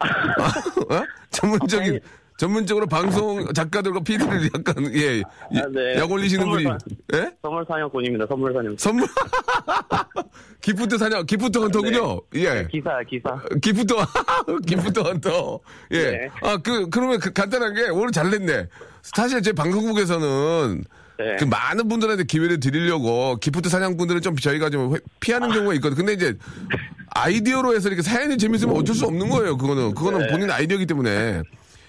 아, 0.00 0.06
어? 0.94 1.04
전문적인, 1.30 2.00
전문적으로 2.46 2.86
방송 2.88 3.46
작가들과 3.54 4.00
PD를 4.00 4.50
약간, 4.52 4.92
예, 4.96 5.18
예, 5.54 5.60
아, 5.60 5.68
네. 5.72 5.94
약 5.96 6.10
올리시는 6.10 6.44
분이, 6.50 6.64
선물 6.64 6.78
예? 7.14 7.30
선물 7.40 7.64
사냥꾼입니다. 7.68 8.26
선물 8.28 8.52
사냥. 8.52 8.74
선물. 8.76 9.06
Gift 10.60 10.98
사냥, 10.98 11.24
gift 11.24 11.56
hunter군요. 11.58 12.20
예. 12.34 12.66
기사, 12.68 12.98
기사. 13.08 13.40
Gift, 13.62 13.94
gift 14.66 14.98
hunter. 14.98 15.60
예. 15.92 16.02
네. 16.10 16.28
아, 16.42 16.56
그, 16.56 16.88
그러면 16.90 17.20
그 17.20 17.32
간단하게 17.32 17.90
오늘 17.90 18.10
잘 18.10 18.28
냈네. 18.28 18.66
사실 19.02 19.40
제 19.40 19.52
방송국에서는 19.52 20.82
네. 21.18 21.36
그 21.38 21.44
많은 21.44 21.86
분들한테 21.86 22.24
기회를 22.24 22.58
드리려고 22.58 23.36
gift 23.36 23.68
사냥꾼들은 23.68 24.20
좀 24.20 24.34
저희가 24.34 24.68
좀 24.68 24.96
회- 24.96 25.00
피하는 25.20 25.48
아. 25.52 25.54
경우가 25.54 25.74
있거든. 25.74 25.96
근데 25.96 26.14
이제 26.14 26.36
아이디어로 27.10 27.72
해서 27.76 27.86
이렇게 27.88 28.02
사연이 28.02 28.36
재밌으면 28.36 28.74
어쩔 28.74 28.96
수 28.96 29.04
없는 29.04 29.28
거예요. 29.28 29.56
그거는. 29.56 29.94
그거는 29.94 30.18
네. 30.20 30.26
본인 30.26 30.50
아이디어이기 30.50 30.86
때문에. 30.86 31.42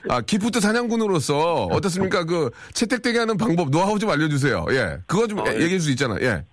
아, 0.09 0.21
gift 0.21 0.59
사냥꾼으로서 0.59 1.65
어떻습니까? 1.71 2.25
그 2.25 2.49
채택되게 2.73 3.19
하는 3.19 3.37
방법, 3.37 3.69
노하우 3.69 3.97
좀 3.99 4.09
알려주세요. 4.09 4.65
예. 4.71 4.97
그거 5.07 5.27
좀 5.27 5.39
어, 5.39 5.43
예. 5.47 5.53
얘기해 5.53 5.69
줄 5.69 5.81
수 5.81 5.91
있잖아. 5.91 6.17
예. 6.21 6.43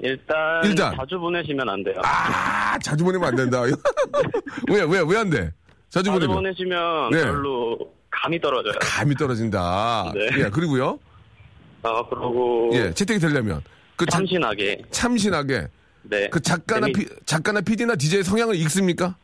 일단, 0.00 0.64
일단. 0.64 0.94
자주 0.96 1.18
보내시면 1.18 1.68
안 1.68 1.82
돼요. 1.84 1.94
아, 2.04 2.78
자주 2.80 3.04
보내면 3.04 3.28
안 3.28 3.36
된다. 3.36 3.62
왜, 4.68 4.82
왜, 4.82 5.00
왜 5.06 5.16
안 5.18 5.30
돼? 5.30 5.52
자주 5.90 6.04
자주 6.04 6.12
보내면. 6.12 6.36
보내시면 6.36 7.10
네. 7.10 7.22
별로 7.22 7.78
감이 8.10 8.40
떨어져요. 8.40 8.74
감이 8.80 9.14
떨어진다. 9.14 10.12
네. 10.14 10.28
예, 10.38 10.50
그리고요. 10.50 10.98
아, 11.84 12.04
그러고 12.08 12.70
예, 12.74 12.92
채택이 12.92 13.20
되려면. 13.20 13.60
그 13.96 14.06
참, 14.06 14.20
참신하게. 14.20 14.82
참신하게. 14.90 15.68
네. 16.04 16.28
그 16.30 16.40
작가나 16.40 16.86
재미- 16.88 16.92
피, 16.94 17.08
작가나 17.26 17.60
PD나 17.60 17.94
DJ의 17.96 18.24
성향을 18.24 18.56
읽습니까? 18.56 19.16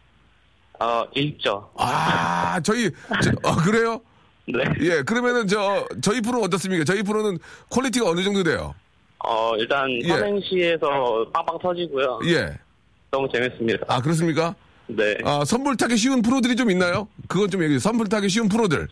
어, 0.81 1.05
읽죠. 1.15 1.71
아, 1.77 2.61
저희, 2.61 2.91
저, 3.23 3.31
아, 3.45 3.57
그래요? 3.57 4.01
네. 4.47 4.65
예, 4.81 5.03
그러면은 5.03 5.47
저, 5.47 5.87
저희 6.01 6.21
프로는 6.21 6.45
어떻습니까? 6.47 6.85
저희 6.85 7.03
프로는 7.03 7.39
quality가 7.71 8.09
어느 8.09 8.23
정도 8.23 8.43
돼요? 8.43 8.75
어, 9.19 9.55
일단 9.57 9.91
예. 9.91 10.09
삼행시에서 10.09 11.27
빵빵 11.33 11.59
터지고요. 11.61 12.21
예. 12.27 12.57
너무 13.11 13.29
재밌습니다. 13.33 13.85
아, 13.89 14.01
그렇습니까? 14.01 14.55
네. 14.87 15.19
아, 15.25 15.45
선물 15.45 15.77
타기 15.77 15.97
쉬운 15.97 16.23
프로들이 16.23 16.57
좀 16.57 16.71
있나요? 16.71 17.09
그건 17.27 17.51
좀 17.51 17.63
얘기해. 17.63 17.79
선물 17.79 18.09
타기 18.09 18.29
쉬운 18.29 18.49
프로들. 18.49 18.89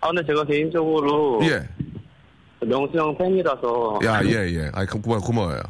아, 0.00 0.08
근데 0.08 0.24
제가 0.26 0.44
개인적으로 0.44 1.40
예. 1.42 1.66
명수 2.60 2.96
형 2.96 3.16
팬이라서 3.16 4.00
야, 4.04 4.20
예, 4.24 4.30
예. 4.54 4.70
아, 4.74 4.84
고마워, 4.84 5.20
고마워요. 5.20 5.60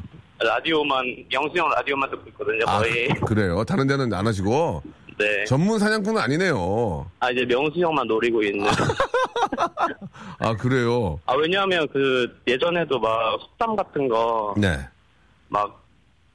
라디오만 0.41 1.05
영수 1.33 1.57
형 1.57 1.71
라디오만 1.71 2.11
듣고 2.11 2.29
있거든요. 2.31 2.65
아, 2.67 2.81
거의. 2.81 3.09
그래요. 3.27 3.65
다른 3.65 3.87
데는 3.87 4.13
안 4.13 4.27
하시고 4.27 4.83
네. 5.19 5.45
전문 5.45 5.79
사냥꾼은 5.79 6.21
아니네요. 6.21 7.09
아 7.21 7.31
이제 7.31 7.45
명수 7.45 7.79
형만 7.79 8.07
노리고 8.07 8.43
있는. 8.43 8.67
아 10.39 10.57
그래요. 10.57 11.21
아 11.27 11.35
왜냐하면 11.35 11.87
그 11.93 12.41
예전에도 12.47 12.99
막 12.99 13.39
속담 13.41 13.77
같은 13.77 14.09
거 14.09 14.55
네. 14.57 14.79
막 15.49 15.83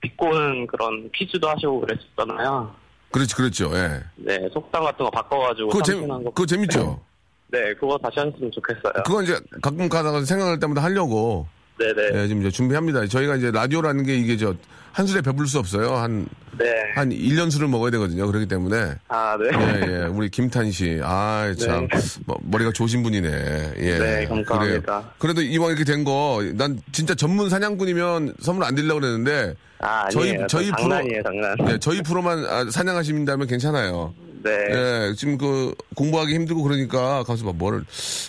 비꼬는 0.02 0.68
그런 0.68 1.10
퀴즈도 1.14 1.50
하시고 1.50 1.82
그랬었잖아요. 1.82 2.74
그렇지 3.12 3.36
그렇죠. 3.36 3.72
예. 3.74 4.02
네, 4.16 4.38
속담 4.54 4.84
같은 4.84 5.04
거 5.04 5.12
바꿔가지고 5.12 5.70
그거 5.70 5.84
재 5.84 5.94
삼촌한 5.94 6.24
거. 6.24 6.30
그거 6.32 6.46
재밌죠. 6.46 7.02
네, 7.48 7.74
그거 7.74 7.98
다시 7.98 8.20
하셨으면 8.20 8.52
좋겠어요. 8.52 9.04
그건 9.06 9.24
이제 9.24 9.40
가끔 9.62 9.90
가다가 9.90 10.24
생각날 10.24 10.60
때마다 10.60 10.84
하려고 10.84 11.48
네네. 11.80 12.22
예, 12.24 12.28
지금 12.28 12.42
이제 12.42 12.52
준비합니다. 12.52 13.08
저희가 13.08 13.38
이제 13.38 13.52
라디오라는 13.52 14.04
게 14.06 14.16
이게 14.16 14.38
저 14.38 14.54
한 15.00 15.08
술에 15.08 15.22
배부를 15.22 15.48
수 15.48 15.60
없어요. 15.60 15.96
한 15.96 16.28
네. 16.58 16.66
한 16.94 17.10
1년 17.10 17.50
술을 17.50 17.70
먹어야 17.70 17.90
되거든요. 17.92 18.28
그렇기 18.28 18.48
때문에 18.48 18.96
아, 19.08 19.38
네. 19.38 19.48
예, 19.58 19.92
예. 20.02 20.06
우리 20.08 20.28
김탄 20.28 20.70
씨. 20.72 21.00
아, 21.02 21.54
참. 21.58 21.88
네. 21.88 21.98
뭐, 22.26 22.38
머리가 22.44 22.74
좋으신 22.74 23.02
분이네. 23.02 23.30
예. 23.78 23.98
네, 23.98 24.26
감사합니다. 24.26 24.58
그래요. 25.00 25.06
그래도 25.18 25.42
이왕 25.42 25.70
이렇게 25.70 25.86
된 25.86 26.04
거, 26.04 26.44
난 26.56 26.82
진짜 26.92 27.16
전문 27.16 27.50
사냥꾼이면 27.50 28.34
선물 28.42 28.66
안 28.66 28.76
드리려고 28.76 29.00
그랬는데, 29.00 29.56
아, 29.80 30.10
저희-. 30.10 30.38
저희 30.50 30.66
프로- 30.72 30.78
장난이에요, 30.82 31.24
장난. 31.24 31.56
예, 31.70 31.78
저희 31.80 32.02
프로만 32.02 32.46
아, 32.46 32.70
사냥하신다면 32.70 33.48
괜찮아요. 33.48 34.14
네. 34.44 34.52
예, 34.52 35.14
지금 35.16 35.38
그 35.38 35.74
공부하기 35.96 36.34
힘들고 36.34 36.62
그러니까, 36.64 37.24
가서 37.24 37.46
봐, 37.46 37.54
뭘, 37.56 37.86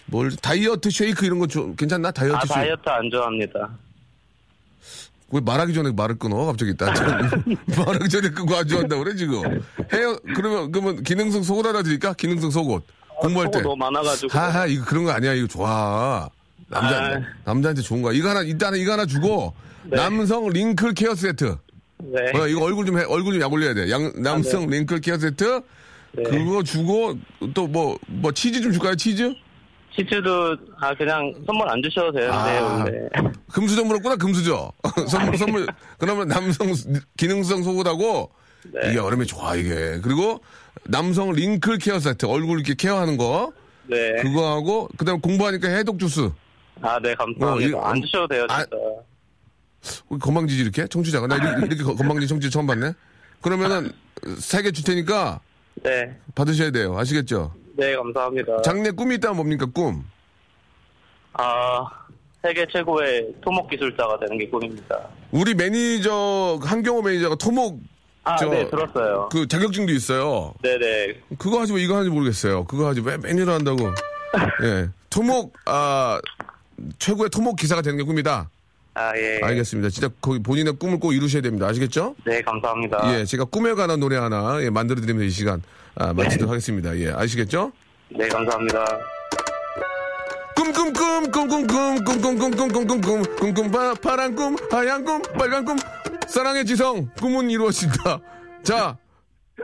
뭘, 0.06 0.30
다이어트 0.36 0.88
쉐이크 0.88 1.26
이런 1.26 1.40
거 1.40 1.48
좀, 1.48 1.74
괜찮나? 1.74 2.12
다이어트 2.12 2.36
아, 2.36 2.40
쉐이크. 2.46 2.54
다이어트 2.54 2.88
안 2.88 3.10
좋아합니다. 3.10 3.70
왜 5.32 5.40
말하기 5.40 5.72
전에 5.74 5.92
말을 5.92 6.18
끊어? 6.18 6.46
갑자기 6.46 6.76
딱. 6.76 6.92
말하기 7.76 8.08
전에 8.08 8.30
끊고 8.30 8.56
안 8.56 8.66
좋아한다고 8.66 9.04
그래, 9.04 9.14
지금. 9.16 9.42
해요. 9.92 10.18
그러면, 10.34 10.72
그러면 10.72 11.02
기능성 11.02 11.42
속옷 11.42 11.66
하나 11.66 11.82
드릴까? 11.82 12.14
기능성 12.14 12.50
속옷. 12.50 12.82
공부할 13.20 13.50
때. 13.50 13.60
너무 13.60 13.76
많아가지고. 13.76 14.36
하하, 14.36 14.66
이거 14.66 14.84
그런 14.84 15.04
거 15.04 15.12
아니야. 15.12 15.34
이거 15.34 15.46
좋아. 15.46 16.28
남자, 16.68 16.96
아. 16.98 17.20
남자한테 17.44 17.82
좋은 17.82 18.02
거야. 18.02 18.12
이거 18.14 18.30
하나, 18.30 18.42
일단 18.42 18.74
이거 18.76 18.92
하나 18.92 19.06
주고, 19.06 19.54
네. 19.84 19.96
남성 19.96 20.48
wrinkle 20.48 20.94
care 20.94 21.14
세트. 21.14 21.56
네. 21.98 22.38
어, 22.38 22.46
이거 22.48 22.64
얼굴 22.64 22.86
좀 22.86 22.98
해, 22.98 23.04
얼굴 23.04 23.34
좀 23.34 23.42
약 23.42 23.52
올려야 23.52 23.74
돼. 23.74 23.90
양, 23.90 24.12
남성 24.22 24.66
wrinkle 24.66 25.00
care 25.00 25.18
세트. 25.18 25.60
네. 26.12 26.22
그거 26.24 26.62
주고, 26.64 27.16
또 27.54 27.68
뭐, 27.68 27.96
뭐, 28.08 28.32
치즈 28.32 28.60
좀 28.62 28.72
줄까요, 28.72 28.96
치즈? 28.96 29.32
치즈도, 29.94 30.56
아, 30.80 30.94
그냥 30.94 31.32
선물 31.46 31.68
안 31.68 31.82
주셔도 31.82 32.12
되는데요, 32.12 32.64
아. 32.64 32.84
근데. 32.84 33.08
금수저 33.52 33.84
물었구나, 33.84 34.16
금수저. 34.16 34.72
선물, 35.08 35.36
선물. 35.36 35.66
그러면 35.98 36.28
남성 36.28 36.68
기능성 37.16 37.62
속옷하고, 37.62 38.30
네. 38.72 38.90
이게 38.90 38.98
얼음이 38.98 39.26
좋아, 39.26 39.54
이게. 39.56 40.00
그리고 40.02 40.40
남성 40.84 41.32
링클 41.32 41.78
케어 41.78 41.98
세트. 41.98 42.26
얼굴 42.26 42.58
이렇게 42.60 42.74
케어하는 42.74 43.16
거. 43.16 43.52
네. 43.86 44.14
그거 44.22 44.52
하고, 44.54 44.88
그 44.96 45.04
다음에 45.04 45.18
공부하니까 45.20 45.68
해독 45.68 45.98
주스. 45.98 46.30
아, 46.82 46.98
네, 47.02 47.14
감사합니다. 47.14 47.52
어, 47.54 47.60
이거- 47.60 47.80
안 47.82 48.00
주셔도 48.00 48.28
돼요, 48.28 48.46
아, 48.48 48.62
진짜. 48.62 48.76
우리 50.08 50.18
건방지지 50.20 50.62
이렇게? 50.62 50.86
청취자가. 50.86 51.26
나 51.26 51.36
이렇게, 51.36 51.66
이렇게 51.66 51.82
거- 51.82 51.94
건방지 51.94 52.26
청취자 52.28 52.50
처음 52.50 52.66
봤네? 52.66 52.92
그러면은 53.40 53.90
세 54.38 54.62
개 54.62 54.70
줄 54.70 54.84
테니까 54.84 55.40
네. 55.82 56.16
받으셔야 56.34 56.70
돼요. 56.70 56.96
아시겠죠? 56.98 57.54
네, 57.76 57.96
감사합니다. 57.96 58.62
장래 58.62 58.90
꿈이 58.90 59.16
있다면 59.16 59.36
뭡니까, 59.36 59.66
꿈? 59.72 60.04
아, 61.34 61.84
세계 62.42 62.66
최고의 62.66 63.34
토목 63.42 63.68
기술자가 63.70 64.18
되는 64.18 64.38
게 64.38 64.48
꿈입니다. 64.48 64.98
우리 65.30 65.54
매니저, 65.54 66.60
한경호 66.62 67.02
매니저가 67.02 67.36
토목 67.36 67.80
아, 68.24 68.36
저- 68.36 68.48
네, 68.48 68.68
들었어요. 68.68 69.28
그 69.32 69.46
자격증도 69.48 69.92
있어요. 69.92 70.54
네네. 70.62 71.20
그거 71.38 71.60
하지 71.60 71.72
뭐 71.72 71.78
이거 71.80 71.94
하는지 71.94 72.10
모르겠어요. 72.10 72.64
그거 72.64 72.86
하지 72.88 73.00
왜 73.00 73.16
매니저 73.16 73.50
한다고. 73.52 73.78
예. 74.64 74.88
토목, 75.08 75.54
아, 75.66 76.20
최고의 76.98 77.30
토목 77.30 77.56
기사가 77.56 77.82
되는 77.82 77.96
게 77.98 78.04
꿈이다. 78.04 78.50
아, 79.00 79.16
예. 79.16 79.40
알겠습니다. 79.42 79.88
진짜 79.88 80.10
거기 80.20 80.42
본인의 80.42 80.74
꿈을 80.78 81.00
꼭 81.00 81.12
이루셔야 81.12 81.40
됩니다. 81.40 81.66
아시겠죠? 81.66 82.14
네, 82.26 82.42
감사합니다. 82.42 83.14
예, 83.14 83.24
제가 83.24 83.44
꿈에 83.46 83.72
관한 83.72 83.98
노래 83.98 84.16
하나 84.16 84.62
예, 84.62 84.68
만들어 84.68 85.00
드리면서 85.00 85.24
이 85.24 85.30
시간 85.30 85.62
아, 85.94 86.12
마치도록 86.12 86.50
하겠습니다. 86.50 86.96
예, 86.98 87.10
아시겠죠? 87.10 87.72
네, 88.10 88.28
감사합니다. 88.28 88.84
꿈꿈꿈 90.54 91.30
꿈꿈꿈 91.30 92.04
꿈꿈꿈꿈꿈꿈꿈 92.04 93.22
꿈꿈 93.22 93.70
파, 93.70 93.94
파란 93.94 94.34
꿈 94.36 94.56
하얀 94.70 95.04
꿈 95.04 95.22
빨간 95.38 95.64
꿈 95.64 95.76
사랑의 96.28 96.66
지성 96.66 97.08
꿈은 97.18 97.48
이루어진다. 97.48 98.20
자, 98.62 98.98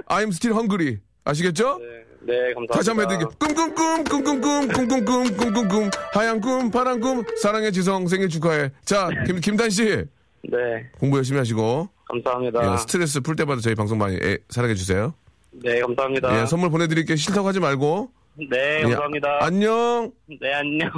I'm 0.09 0.29
still 0.29 0.57
hungry. 0.57 0.99
아시겠죠? 1.25 1.79
네, 1.79 2.06
네, 2.27 2.53
감사합니다. 2.55 2.75
다시 2.75 2.91
한번 2.91 3.05
해드릴게요. 3.05 3.29
꿈꿈꿈 3.39 4.05
꿈꿈꿈 4.05 4.69
꿈꿈꿈 4.69 5.37
꿈꿈꿈 5.37 5.91
하얀 6.13 6.41
꿈 6.41 6.71
파란 6.71 7.01
꿈 7.01 7.25
사랑의 7.41 7.73
지성 7.73 8.07
생일 8.09 8.29
축하해. 8.29 8.71
자, 8.85 9.09
김 9.27 9.41
김단 9.41 9.71
씨 9.71 10.05
네, 10.43 10.91
공부 10.99 11.19
열심히 11.19 11.39
하시고 11.39 11.89
감사합니다. 12.09 12.73
예, 12.73 12.77
스트레스 12.79 13.21
풀 13.21 13.37
때마다 13.37 13.61
저희 13.61 13.75
방송 13.75 13.99
많이 13.99 14.17
예, 14.17 14.39
사랑해 14.49 14.75
주세요. 14.75 15.15
네, 15.53 15.81
감사합니다. 15.81 16.41
예, 16.41 16.47
선물 16.47 16.71
보내드릴게요. 16.71 17.17
싫다고 17.17 17.47
하지 17.49 17.61
말고. 17.61 18.11
네, 18.51 18.83
감사합니다. 18.83 19.29
예, 19.29 19.45
안녕. 19.45 20.13
네, 20.41 20.53
안녕. 20.53 20.91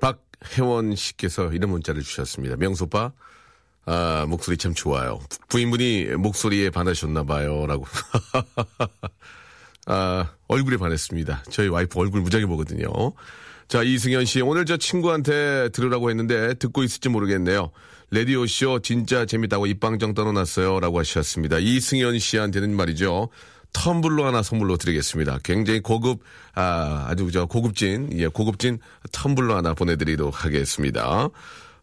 박혜원 0.00 0.94
씨께서 0.96 1.52
이런 1.52 1.70
문자를 1.70 2.02
주셨습니다. 2.02 2.56
명소빠, 2.56 3.12
아, 3.86 4.26
목소리 4.28 4.56
참 4.56 4.74
좋아요. 4.74 5.20
부인분이 5.48 6.16
목소리에 6.16 6.70
반하셨나봐요. 6.70 7.66
라고. 7.66 7.86
아, 9.86 10.30
얼굴에 10.48 10.76
반했습니다. 10.76 11.44
저희 11.50 11.68
와이프 11.68 11.98
얼굴 11.98 12.20
무지하게 12.20 12.46
보거든요. 12.46 12.88
자, 13.68 13.82
이승현 13.82 14.24
씨. 14.24 14.40
오늘 14.40 14.66
저 14.66 14.76
친구한테 14.76 15.68
들으라고 15.70 16.10
했는데 16.10 16.54
듣고 16.54 16.82
있을지 16.82 17.08
모르겠네요. 17.08 17.70
레디오쇼 18.10 18.80
진짜 18.80 19.24
재밌다고 19.24 19.66
입방정 19.66 20.14
떠나놨어요. 20.14 20.80
라고 20.80 20.98
하셨습니다. 20.98 21.58
이승현 21.58 22.18
씨한테는 22.18 22.74
말이죠. 22.74 23.30
텀블러 23.72 24.24
하나 24.24 24.42
선물로 24.42 24.76
드리겠습니다. 24.76 25.38
굉장히 25.44 25.80
고급, 25.80 26.20
아, 26.54 27.06
아주 27.08 27.30
저 27.30 27.46
고급진, 27.46 28.10
예, 28.18 28.26
고급진 28.26 28.80
텀블러 29.12 29.54
하나 29.54 29.74
보내드리도록 29.74 30.44
하겠습니다. 30.44 31.28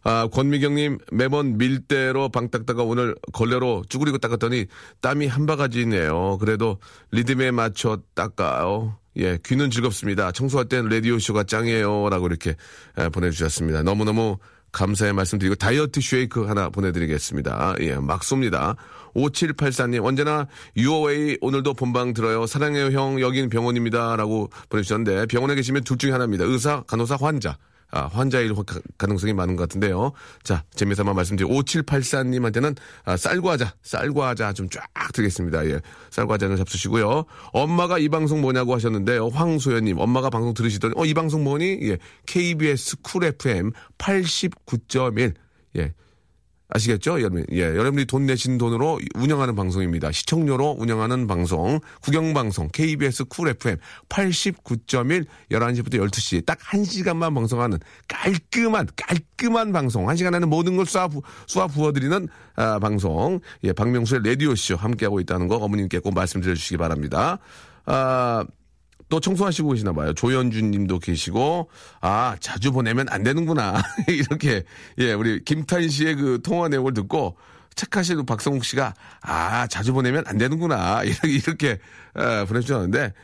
아, 0.04 0.28
권미경님, 0.32 0.98
매번 1.12 1.58
밀대로 1.58 2.28
방 2.28 2.50
닦다가 2.50 2.82
오늘 2.82 3.14
걸레로 3.32 3.84
쭈그리고 3.88 4.18
닦았더니 4.18 4.66
땀이 5.00 5.26
한 5.26 5.46
바가지네요. 5.46 6.38
그래도 6.38 6.78
리듬에 7.10 7.50
맞춰 7.50 7.98
닦아요. 8.14 8.96
예, 9.18 9.38
귀는 9.44 9.70
즐겁습니다. 9.70 10.32
청소할 10.32 10.68
땐 10.68 10.88
라디오쇼가 10.88 11.44
짱이에요. 11.44 12.08
라고 12.08 12.26
이렇게 12.26 12.54
예, 12.98 13.08
보내주셨습니다. 13.08 13.82
너무너무 13.82 14.38
감사의 14.72 15.12
말씀 15.12 15.38
드리고 15.38 15.54
다이어트 15.56 16.00
쉐이크 16.00 16.44
하나 16.44 16.68
보내드리겠습니다. 16.68 17.74
예, 17.80 17.96
막 17.96 18.20
쏩니다. 18.20 18.76
5784님, 19.14 20.04
언제나 20.04 20.46
유어웨이 20.76 21.38
오늘도 21.40 21.74
본방 21.74 22.12
들어요. 22.12 22.46
사랑해요 22.46 22.90
형, 22.90 23.20
여긴 23.20 23.48
병원입니다. 23.48 24.16
라고 24.16 24.50
보내주셨는데 24.68 25.26
병원에 25.26 25.54
계시면 25.54 25.84
둘 25.84 25.98
중에 25.98 26.12
하나입니다. 26.12 26.44
의사, 26.44 26.82
간호사, 26.86 27.16
환자. 27.20 27.56
아, 27.90 28.02
환자일 28.06 28.54
가- 28.54 28.80
가능성이 28.98 29.32
많은 29.32 29.56
것 29.56 29.62
같은데요. 29.62 30.12
자, 30.42 30.62
재미삼아 30.74 31.14
말씀드리고 31.14 31.54
5784님한테는 31.62 32.76
아, 33.04 33.16
쌀과자, 33.16 33.74
쌀과자 33.82 34.52
좀 34.52 34.68
쫙 34.70 34.82
드리겠습니다. 35.14 35.66
예, 35.70 35.80
쌀과자는 36.10 36.56
잡수시고요. 36.58 37.24
엄마가 37.52 37.98
이 37.98 38.08
방송 38.10 38.40
뭐냐고 38.42 38.74
하셨는데요. 38.74 39.28
황소연님, 39.28 39.98
엄마가 39.98 40.28
방송 40.28 40.52
들으시더니 40.52 40.92
어, 40.96 41.06
이 41.06 41.14
방송 41.14 41.44
뭐니? 41.44 41.78
예, 41.82 41.98
KBS 42.26 42.96
Cool 43.02 43.24
FM 43.24 43.72
89.1. 43.96 45.34
예, 45.76 45.92
아시겠죠? 46.70 47.20
여러분, 47.20 47.44
예, 47.52 47.62
여러분들이 47.62 48.04
돈 48.04 48.26
내신 48.26 48.58
돈으로 48.58 49.00
운영하는 49.14 49.54
방송입니다. 49.54 50.12
시청료로 50.12 50.76
운영하는 50.78 51.26
방송, 51.26 51.80
국영방송, 52.02 52.68
KBS 52.72 53.24
쿨 53.24 53.48
FM 53.48 53.78
89.1, 54.08 55.26
11시부터 55.50 55.94
12시, 55.94 56.44
딱 56.44 56.58
1시간만 56.58 57.34
방송하는 57.34 57.78
깔끔한, 58.06 58.88
깔끔한 58.96 59.72
방송. 59.72 60.06
1시간 60.06 60.34
안에 60.34 60.44
모든 60.46 60.76
걸 60.76 60.84
쏴, 60.84 61.10
부, 61.10 61.22
쏴 61.46 61.72
부어드리는, 61.72 62.28
아, 62.56 62.78
방송. 62.78 63.40
예, 63.64 63.72
박명수의 63.72 64.22
라디오쇼 64.24 64.76
함께하고 64.76 65.20
있다는 65.20 65.48
거 65.48 65.56
어머님께 65.56 66.00
꼭 66.00 66.14
말씀드려 66.14 66.54
주시기 66.54 66.76
바랍니다. 66.76 67.38
아, 67.86 68.44
또 69.08 69.20
청소하시고 69.20 69.70
계시나 69.70 69.92
봐요. 69.92 70.12
조현준 70.12 70.70
님도 70.70 70.98
계시고, 70.98 71.70
아, 72.00 72.36
자주 72.40 72.72
보내면 72.72 73.06
안 73.08 73.22
되는구나. 73.22 73.82
이렇게, 74.08 74.64
예, 74.98 75.12
우리 75.12 75.42
김탄 75.44 75.88
씨의 75.88 76.14
그 76.16 76.40
통화 76.42 76.68
내용을 76.68 76.94
듣고, 76.94 77.36
착하신 77.74 78.26
박성욱 78.26 78.64
씨가, 78.64 78.94
아, 79.22 79.66
자주 79.68 79.92
보내면 79.92 80.24
안 80.26 80.36
되는구나. 80.36 81.02
이렇게, 81.04 81.28
이렇게, 81.28 81.78
어, 82.14 82.44
보내주셨는데, 82.46 83.14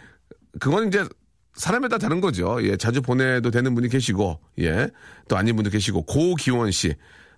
그건 0.60 0.88
이제, 0.88 1.04
사람에 1.54 1.88
따라 1.88 1.98
다른 1.98 2.20
거죠. 2.20 2.58
예, 2.62 2.76
자주 2.76 3.02
보내도 3.02 3.50
되는 3.50 3.74
분이 3.74 3.88
계시고, 3.88 4.40
예, 4.60 4.88
또 5.28 5.36
아닌 5.36 5.54
분도 5.54 5.70
계시고, 5.70 6.02
고기원 6.02 6.70
씨. 6.70 6.94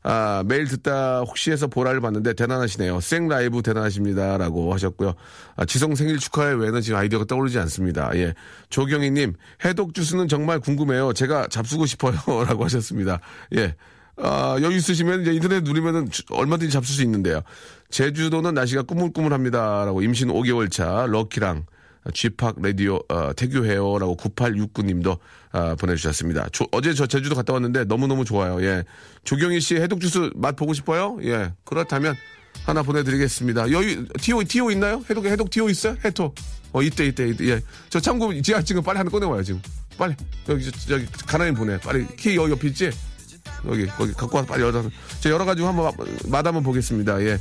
아, 0.09 0.45
매일 0.47 0.69
듣다 0.69 1.23
혹시 1.23 1.51
해서 1.51 1.67
보라를 1.67 2.01
봤는데 2.01 2.35
대단하시네요. 2.35 3.01
생 3.01 3.27
라이브 3.27 3.61
대단하십니다. 3.61 4.39
라고 4.39 4.73
하셨고요. 4.73 5.15
아, 5.57 5.65
지성 5.65 5.97
생일 5.97 6.19
축하해 6.19 6.55
외에는 6.55 6.81
지금 6.81 6.97
아이디어가 7.01 7.25
떠오르지 7.25 7.59
않습니다. 7.59 8.13
예. 8.15 8.33
조경희님, 8.71 9.35
해독 9.65 9.95
주스는 9.95 10.29
정말 10.29 10.61
궁금해요. 10.61 11.13
제가 11.13 11.49
잡수고 11.49 11.87
싶어요. 11.87 12.15
라고 12.47 12.65
하셨습니다. 12.65 13.19
예. 13.57 13.75
아, 14.19 14.57
여유 14.63 14.77
있으시면 14.77 15.23
이제 15.23 15.33
인터넷 15.33 15.65
누르면은 15.65 16.09
주- 16.09 16.23
얼마든지 16.31 16.73
잡술 16.73 16.95
수 16.95 17.03
있는데요. 17.03 17.41
제주도는 17.91 18.55
날씨가 18.55 18.83
꾸물꾸물합니다. 18.83 19.87
라고 19.87 20.03
임신 20.03 20.29
5개월 20.29 20.71
차 20.71 21.07
럭키랑 21.09 21.67
쥐팍 22.13 22.57
라디오 22.63 23.01
어, 23.09 23.33
태교해요라고 23.35 24.17
9869님도 24.17 25.19
아, 25.53 25.75
보내주셨습니다. 25.77 26.49
조- 26.53 26.67
어제 26.73 26.93
저 26.95 27.07
제주도 27.07 27.35
갔다 27.35 27.53
왔는데 27.53 27.85
너무너무 27.85 28.25
좋아요. 28.25 28.63
예. 28.63 28.85
조경희 29.25 29.61
씨 29.61 29.77
해독 29.77 30.01
주스 30.01 30.31
맛 30.35 30.55
보고 30.57 30.73
싶어요? 30.75 31.19
예. 31.23 31.53
그렇다면 31.65 32.15
하나 32.65 32.83
보내드리겠습니다. 32.83 33.71
여기 33.71 34.05
티오 34.21 34.43
티오 34.45 34.71
있나요? 34.71 35.03
해독 35.09 35.27
해독 35.27 35.51
티오 35.51 35.69
있어요? 35.69 35.97
해토. 36.05 36.35
어 36.73 36.83
이때 36.83 37.07
이때 37.07 37.29
이때 37.29 37.49
예. 37.49 37.63
저 37.89 38.01
참고 38.01 38.39
지하 38.43 38.61
지금 38.63 38.83
빨리 38.83 38.99
하나 38.99 39.11
꺼내와요 39.11 39.43
지금. 39.43 39.61
빨리 39.97 40.15
여기 40.49 40.65
저, 40.65 40.71
저기 40.73 41.07
가나님 41.27 41.55
보내. 41.55 41.79
빨리 41.79 42.07
키 42.17 42.37
여기 42.37 42.51
옆에 42.53 42.69
있지? 42.69 42.91
여기 43.67 43.87
거기 43.87 44.13
갖고 44.13 44.37
와서 44.37 44.47
빨리 44.49 44.63
열어서 44.63 44.91
제가 45.21 45.35
열어가지고 45.35 45.69
한번 45.69 45.93
맛 46.29 46.47
한번 46.47 46.63
보겠습니다. 46.63 47.21
예. 47.23 47.39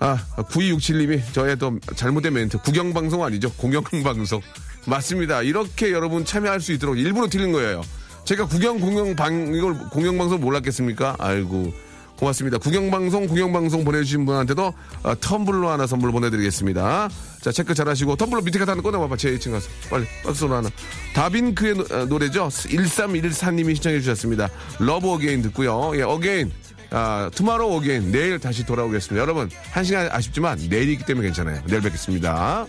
아, 0.00 0.18
9267님이 0.36 1.20
저의 1.32 1.56
또 1.56 1.78
잘못된 1.96 2.32
멘트. 2.32 2.58
구경방송 2.58 3.24
아니죠? 3.24 3.50
공영방송. 3.52 4.40
맞습니다. 4.86 5.42
이렇게 5.42 5.92
여러분 5.92 6.24
참여할 6.24 6.60
수 6.60 6.72
있도록 6.72 6.98
일부러 6.98 7.28
틀린 7.28 7.52
거예요. 7.52 7.82
제가 8.24 8.46
구경, 8.46 8.78
공영방, 8.78 9.54
이걸 9.54 9.78
공영방송 9.90 10.40
몰랐겠습니까? 10.40 11.16
아이고. 11.18 11.72
고맙습니다. 12.18 12.58
구경방송, 12.58 13.28
구경방송 13.28 13.84
보내주신 13.84 14.26
분한테도 14.26 14.74
아, 15.04 15.14
텀블러 15.14 15.68
하나 15.68 15.86
선물 15.86 16.10
보내드리겠습니다. 16.10 17.08
자, 17.40 17.52
체크 17.52 17.74
잘 17.74 17.88
하시고, 17.88 18.16
텀블러 18.16 18.42
밑에 18.42 18.58
가서 18.58 18.72
하나 18.72 18.82
꺼내봐봐. 18.82 19.16
제 19.16 19.30
2층 19.36 19.52
가서. 19.52 19.68
빨리, 19.88 20.04
박스로 20.24 20.56
하나. 20.56 20.68
다빈크의 21.14 21.74
노, 21.74 21.84
아, 21.92 22.04
노래죠? 22.06 22.48
1314님이 22.48 23.74
신청해 23.76 24.00
주셨습니다. 24.00 24.48
Love 24.80 25.08
Again 25.10 25.42
듣고요. 25.42 25.92
예, 25.94 26.02
again. 26.02 26.50
아, 26.90 27.30
tomorrow 27.34 27.76
again. 27.76 28.10
내일 28.10 28.38
다시 28.38 28.64
돌아오겠습니다. 28.64 29.20
여러분, 29.20 29.50
한 29.70 29.84
시간 29.84 30.08
아쉽지만 30.10 30.58
내일이기 30.70 31.04
때문에 31.04 31.28
괜찮아요. 31.28 31.62
내일 31.66 31.82
뵙겠습니다. 31.82 32.66